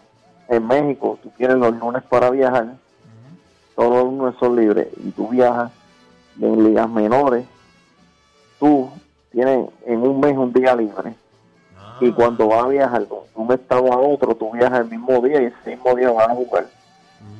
[0.48, 2.76] en México tú tienes los lunes para viajar
[3.74, 5.70] todos los lunes son libres y tú viajas
[6.40, 7.44] en ligas menores
[8.58, 8.90] tú
[9.30, 11.14] tienes en un mes un día libre.
[12.00, 13.06] Y cuando vas a viajar
[13.36, 16.28] de un estado a otro, tú viajas el mismo día y ese mismo día vas
[16.28, 16.66] a jugar.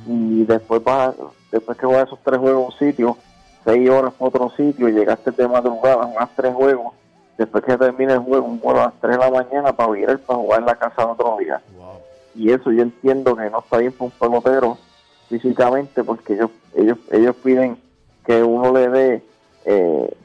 [0.07, 1.13] Y después vas, a-
[1.51, 3.17] después que vas a esos tres juegos a un sitio,
[3.63, 6.93] seis horas para otro sitio y llegaste de madrugada, jugas tres juegos,
[7.37, 10.19] después que termine el juego, un juego a las tres de la mañana para virar
[10.19, 11.61] para jugar en la casa otro día.
[12.35, 14.77] Y eso yo entiendo que no está bien para un pelotero
[15.29, 17.77] físicamente porque ellos ellos ellos piden
[18.25, 19.23] que uno le dé
[19.65, 20.17] eh,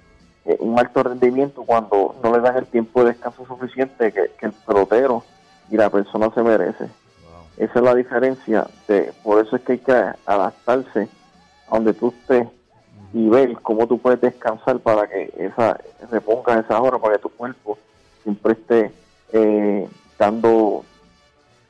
[0.45, 4.47] eh, un alto rendimiento cuando no le dan el tiempo de descanso suficiente que, que
[4.47, 5.23] el pelotero
[5.71, 6.85] y la persona se merece.
[7.57, 8.67] Esa es la diferencia.
[8.89, 9.93] De, por eso es que hay que
[10.27, 11.09] adaptarse
[11.69, 12.49] a donde tú estés
[13.13, 15.79] y ver cómo tú puedes descansar para que esa
[16.11, 17.77] repongas esas horas, para que tu cuerpo
[18.23, 18.93] siempre esté
[19.33, 20.85] eh, dando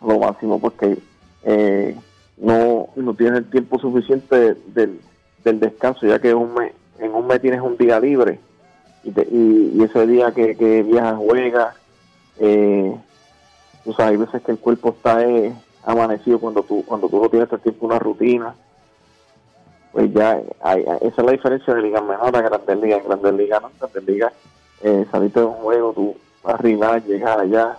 [0.00, 0.98] lo máximo, porque
[1.44, 1.96] eh,
[2.36, 5.00] no, no tienes el tiempo suficiente del,
[5.44, 8.38] del descanso, ya que un mes, en un mes tienes un día libre
[9.02, 11.74] y, te- y, y ese día que, que viajas, juegas,
[12.38, 12.94] eh,
[13.86, 15.54] o sea, hay veces que el cuerpo está eh,
[15.84, 18.54] amanecido cuando tú cuando tú no tienes el tiempo una rutina.
[19.92, 23.00] Pues ya, hay, esa es la diferencia de ligas menores a grandes ligas.
[23.00, 24.32] En grandes ligas, grandes ligas,
[24.82, 27.78] eh, saliste de un juego, tú arribar, llegas allá.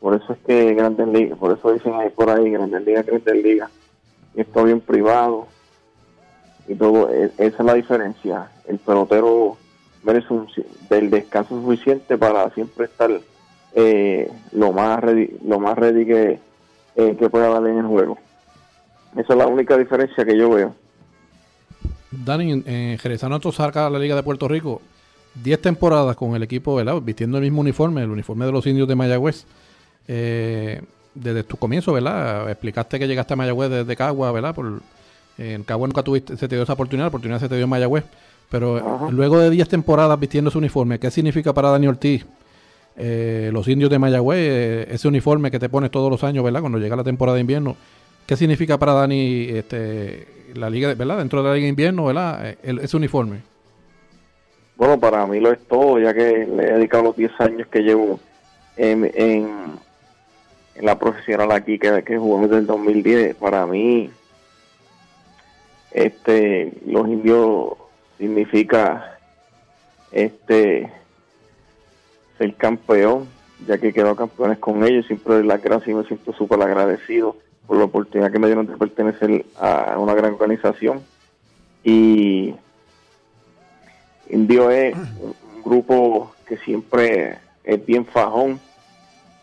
[0.00, 3.42] Por eso es que grandes ligas, por eso dicen ahí por ahí, grandes ligas, grandes
[3.42, 3.70] ligas.
[4.34, 5.46] Y esto bien privado
[6.68, 8.50] y todo, e- esa es la diferencia.
[8.66, 9.56] El pelotero
[10.02, 10.48] merece un,
[10.90, 13.10] del descanso suficiente para siempre estar
[13.74, 16.38] eh, lo más ready, lo más ready que,
[16.96, 18.18] eh, que pueda darle en el juego.
[19.16, 20.74] Esa es la única diferencia que yo veo.
[22.10, 24.82] Dani, eh, Jerezano saca a la Liga de Puerto Rico
[25.42, 27.00] 10 temporadas con el equipo, ¿verdad?
[27.00, 29.46] Vistiendo el mismo uniforme, el uniforme de los indios de Mayagüez.
[30.08, 30.82] Eh,
[31.14, 32.50] desde tu comienzo, ¿verdad?
[32.50, 34.54] Explicaste que llegaste a Mayagüez desde Cagua, ¿verdad?
[34.54, 34.80] Por,
[35.38, 37.70] en Cagua nunca tuviste, se te dio esa oportunidad, la oportunidad se te dio en
[37.70, 38.04] Mayagüez.
[38.50, 39.10] Pero Ajá.
[39.10, 42.26] luego de 10 temporadas vistiendo ese uniforme, ¿qué significa para Dani Ortiz?
[42.96, 46.60] Eh, los indios de Mayagüez, eh, ese uniforme que te pones todos los años, ¿verdad?
[46.60, 47.76] Cuando llega la temporada de invierno.
[48.26, 51.18] ¿Qué significa para Dani este, la liga, ¿verdad?
[51.18, 52.50] Dentro de la liga de invierno, ¿verdad?
[52.50, 53.40] Eh, ese uniforme.
[54.76, 57.80] Bueno, para mí lo es todo, ya que le he dedicado los 10 años que
[57.80, 58.20] llevo
[58.76, 59.48] en, en,
[60.80, 63.36] la profesional aquí, que, que desde el 2010.
[63.36, 64.10] Para mí,
[65.92, 67.74] este, los indios
[68.18, 69.18] significa
[70.10, 70.90] este
[72.38, 73.26] ser campeón,
[73.66, 75.06] ya que quedó campeones con ellos.
[75.06, 78.66] Siempre doy las gracias y me siento súper agradecido por la oportunidad que me dieron
[78.66, 81.00] de pertenecer a una gran organización.
[81.84, 82.54] Y
[84.30, 88.60] Indio es un grupo que siempre es bien fajón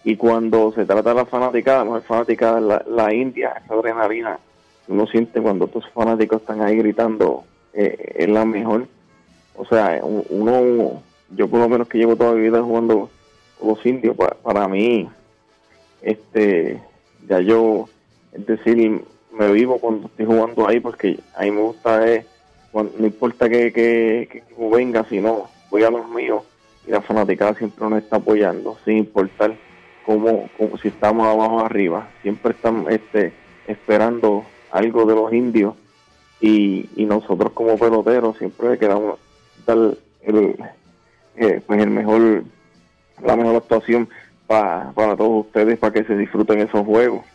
[0.04, 3.74] y cuando se trata de la fanaticada, la mejor fanaticada es la, la India, esa
[3.74, 4.40] adrenalina
[4.88, 8.88] uno siente cuando estos fanáticos están ahí gritando eh, es la mejor.
[9.56, 11.04] O sea, un- uno,
[11.36, 13.10] yo por lo menos que llevo toda mi vida jugando
[13.64, 15.08] los indios, pa- para mí,
[16.02, 16.82] este,
[17.28, 17.88] ya yo,
[18.32, 22.26] es decir, me vivo cuando estoy jugando ahí porque a mí me gusta es,
[22.72, 25.06] cuando- no importa que, que, que equipo venga,
[25.70, 26.44] voy a los míos
[26.88, 29.56] y la fanaticada siempre nos está apoyando, sin importar
[30.06, 33.34] cómo, cómo- si estamos abajo o arriba, siempre están este,
[33.68, 35.76] esperando algo de los indios
[36.42, 39.20] y, y nosotros como peloteros siempre queramos
[39.66, 39.78] dar
[40.22, 40.58] el,
[41.36, 42.44] eh, pues el mejor
[43.24, 44.08] la mejor actuación
[44.48, 47.26] pa- para todos ustedes para que se disfruten esos juegos.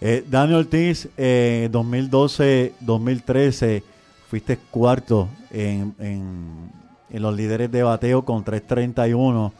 [0.00, 3.82] Eh, Dani Ortiz, eh, 2012-2013,
[4.28, 6.70] fuiste cuarto en, en,
[7.10, 9.52] en los líderes de bateo con 331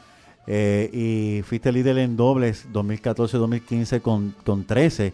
[0.46, 5.12] eh, y fuiste líder en dobles 2014-2015 con, con 13.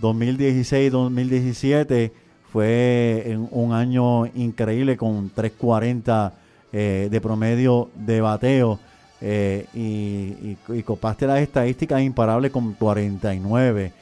[0.00, 2.10] 2016-2017
[2.52, 6.32] fue un año increíble con 340
[6.76, 8.80] eh, de promedio de bateo
[9.20, 13.92] eh, y, copaste las estadísticas imparables con 49.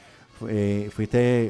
[0.49, 1.49] Eh, fuiste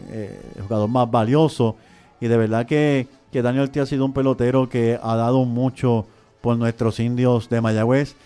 [0.56, 1.76] el jugador más valioso
[2.20, 6.06] y de verdad que, que Daniel te ha sido un pelotero que ha dado mucho
[6.40, 8.16] por nuestros indios de Mayagüez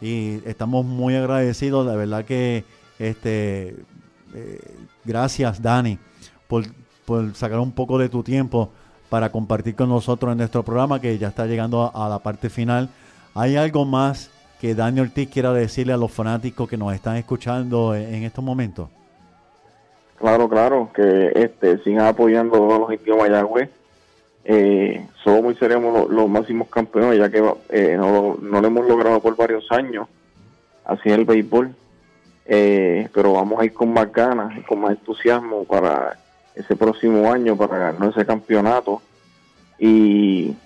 [0.00, 2.62] y estamos muy agradecidos, de verdad que
[3.00, 3.74] este
[5.04, 5.98] gracias Dani
[6.46, 6.62] por,
[7.04, 8.70] por sacar un poco de tu tiempo
[9.14, 12.88] para compartir con nosotros en nuestro programa que ya está llegando a, la parte final.
[13.36, 14.28] ¿Hay algo más
[14.60, 18.88] que Daniel Ortiz quiera decirle a los fanáticos que nos están escuchando en, estos momentos?
[20.18, 23.70] Claro, claro, que este sigan apoyando a los indios Mayagüez.
[24.46, 27.38] Eh, somos y seremos los, máximos campeones, ya que
[27.68, 30.08] eh, no, no lo hemos logrado por varios años.
[30.84, 31.72] Así es el béisbol.
[32.46, 36.18] Eh, pero vamos a ir con más ganas con más entusiasmo para
[36.54, 39.02] ese próximo año para ganar ese campeonato.
[39.78, 40.56] Y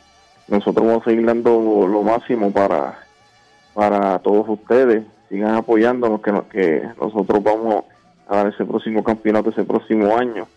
[0.48, 2.98] nosotros vamos a seguir dando lo máximo para
[3.74, 5.04] para todos ustedes.
[5.28, 7.84] Sigan apoyándonos que, que nosotros vamos
[8.26, 10.48] a dar ese próximo campeonato ese próximo año.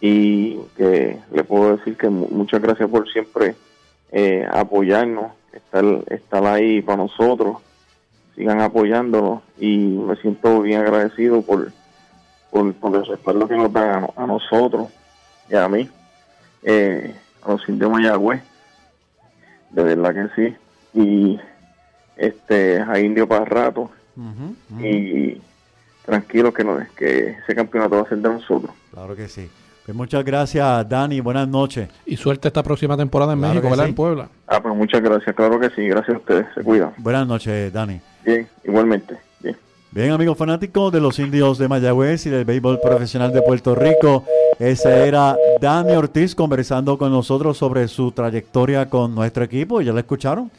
[0.00, 3.56] Y que le puedo decir que muchas gracias por siempre
[4.12, 7.56] eh, apoyarnos estar estar ahí para nosotros.
[8.36, 11.72] Sigan apoyándonos y me siento bien agradecido por
[12.50, 14.88] por, por el respaldo que nos dan a, nosotros
[15.50, 15.88] y a mí,
[16.62, 18.42] eh, a los indios Mayagüez,
[19.70, 20.56] de verdad que sí,
[20.94, 21.40] y
[22.16, 23.90] este a Indio para rato,
[24.80, 25.40] y
[26.04, 28.72] tranquilo que, no, que ese campeonato va a ser de nosotros.
[28.90, 29.48] Claro que sí.
[29.84, 31.20] Pues muchas gracias, Dani.
[31.20, 31.88] Buenas noches.
[32.04, 33.88] Y suerte esta próxima temporada en México, ¿verdad?
[33.88, 34.28] En Puebla.
[34.46, 35.34] Ah, pues muchas gracias.
[35.34, 35.88] Claro que sí.
[35.88, 36.46] Gracias a ustedes.
[36.54, 36.92] Se cuidan.
[36.98, 37.98] Buenas noches, Dani.
[38.22, 39.16] Bien, igualmente.
[39.98, 40.12] Bien.
[40.12, 44.22] Amigos fanáticos de los indios de Mayagüez y del béisbol profesional de Puerto Rico,
[44.60, 49.80] ese era Dani Ortiz conversando con nosotros sobre su trayectoria con nuestro equipo.
[49.80, 50.52] Ya lo escucharon.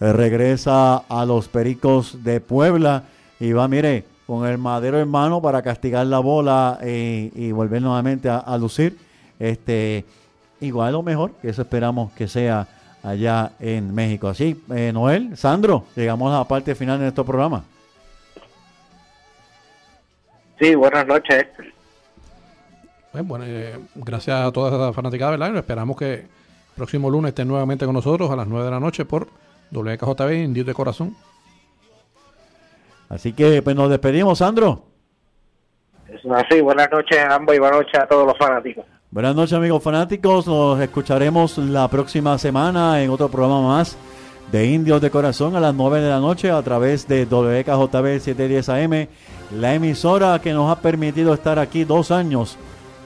[0.00, 3.04] Eh, regresa a los Pericos de Puebla
[3.38, 8.28] y va, mire, con el madero en mano para castigar la bola y volver nuevamente
[8.28, 8.98] a, lucir.
[9.38, 10.04] Este,
[10.60, 12.66] igual o mejor, que eso esperamos que sea
[13.04, 14.26] allá en México.
[14.26, 17.62] Así, eh, Noel, Sandro, llegamos a la parte final de nuestro programa.
[20.60, 21.46] Sí, buenas noches.
[23.12, 25.56] Bueno, eh, gracias a toda esa fanaticada, ¿verdad?
[25.56, 26.28] Esperamos que el
[26.76, 29.28] próximo lunes estén nuevamente con nosotros a las 9 de la noche por
[29.72, 31.16] WKJB Indios de Corazón.
[33.08, 34.84] Así que pues nos despedimos, Sandro.
[36.08, 38.84] Es así, buenas noches a ambos y buenas noches a todos los fanáticos.
[39.10, 43.96] Buenas noches amigos fanáticos, nos escucharemos la próxima semana en otro programa más
[44.52, 48.68] de Indios de Corazón a las 9 de la noche a través de WKJB 710
[48.68, 49.08] AM,
[49.60, 52.56] la emisora que nos ha permitido estar aquí dos años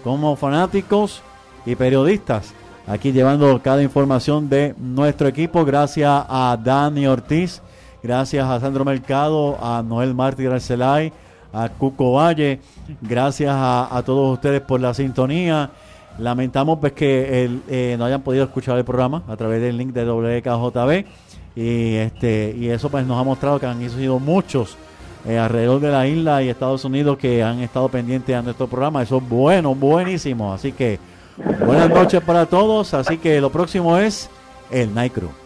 [0.03, 1.23] como fanáticos
[1.67, 2.55] y periodistas,
[2.87, 5.65] aquí llevando cada información de nuestro equipo.
[5.65, 7.61] Gracias a Dani Ortiz,
[8.03, 11.13] gracias a Sandro Mercado, a Noel Martí Arcelay,
[11.53, 12.61] a Cuco Valle,
[13.03, 15.71] gracias a, todos ustedes por la sintonía.
[16.19, 20.05] Lamentamos pues que eh, no hayan podido escuchar el programa a través del link de
[20.05, 21.24] WKJB
[21.57, 24.77] y este y eso pues nos ha mostrado que han sido muchos
[25.27, 29.03] eh, alrededor de la isla y Estados Unidos que han estado pendientes a nuestro programa.
[29.03, 30.53] Eso es bueno buenísimo.
[30.53, 30.99] Así que
[31.65, 32.93] buenas noches para todos.
[32.93, 34.29] Así que lo próximo es
[34.71, 35.44] el Night Crew